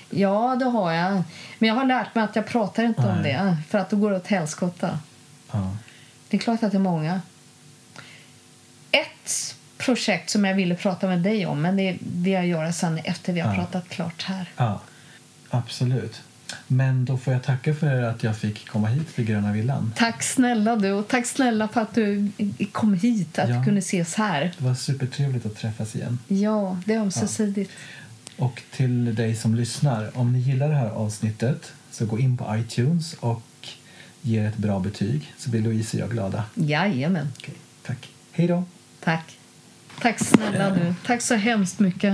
[0.10, 1.24] Ja, det har jag.
[1.60, 3.34] Men jag har lärt mig att jag pratar inte om Nej.
[3.34, 5.00] det för att då går det åt helskotta.
[5.52, 5.78] Ja.
[6.30, 7.22] Det är klart att det är många.
[8.92, 12.98] Ett projekt som jag ville prata med dig om, men det vill jag göra sen
[12.98, 13.56] efter vi har Ja.
[13.56, 14.50] pratat klart här.
[14.58, 14.82] ja,
[15.58, 16.22] absolut.
[16.68, 19.94] Men då får jag tacka för att jag fick komma hit till Gröna Villan.
[19.96, 22.32] Tack snälla du och tack snälla för att du
[22.72, 23.60] kom hit, att Ja.
[23.60, 24.54] vi kunde ses här.
[24.58, 26.20] Det var supertrevligt att träffas igen.
[26.28, 27.72] Ja, det är ömsesidigt.
[28.38, 32.56] Och till dig som lyssnar, om ni gillar det här avsnittet så gå in på
[32.58, 33.44] iTunes och
[34.22, 36.44] ger ett bra betyg så blir Louise och jag glada.
[36.56, 37.28] Jajamän.
[37.38, 38.10] Okej, tack.
[38.32, 38.64] Hej då.
[39.04, 39.38] Tack.
[40.02, 40.94] Tack snälla du.
[41.06, 42.14] Tack så hemskt mycket.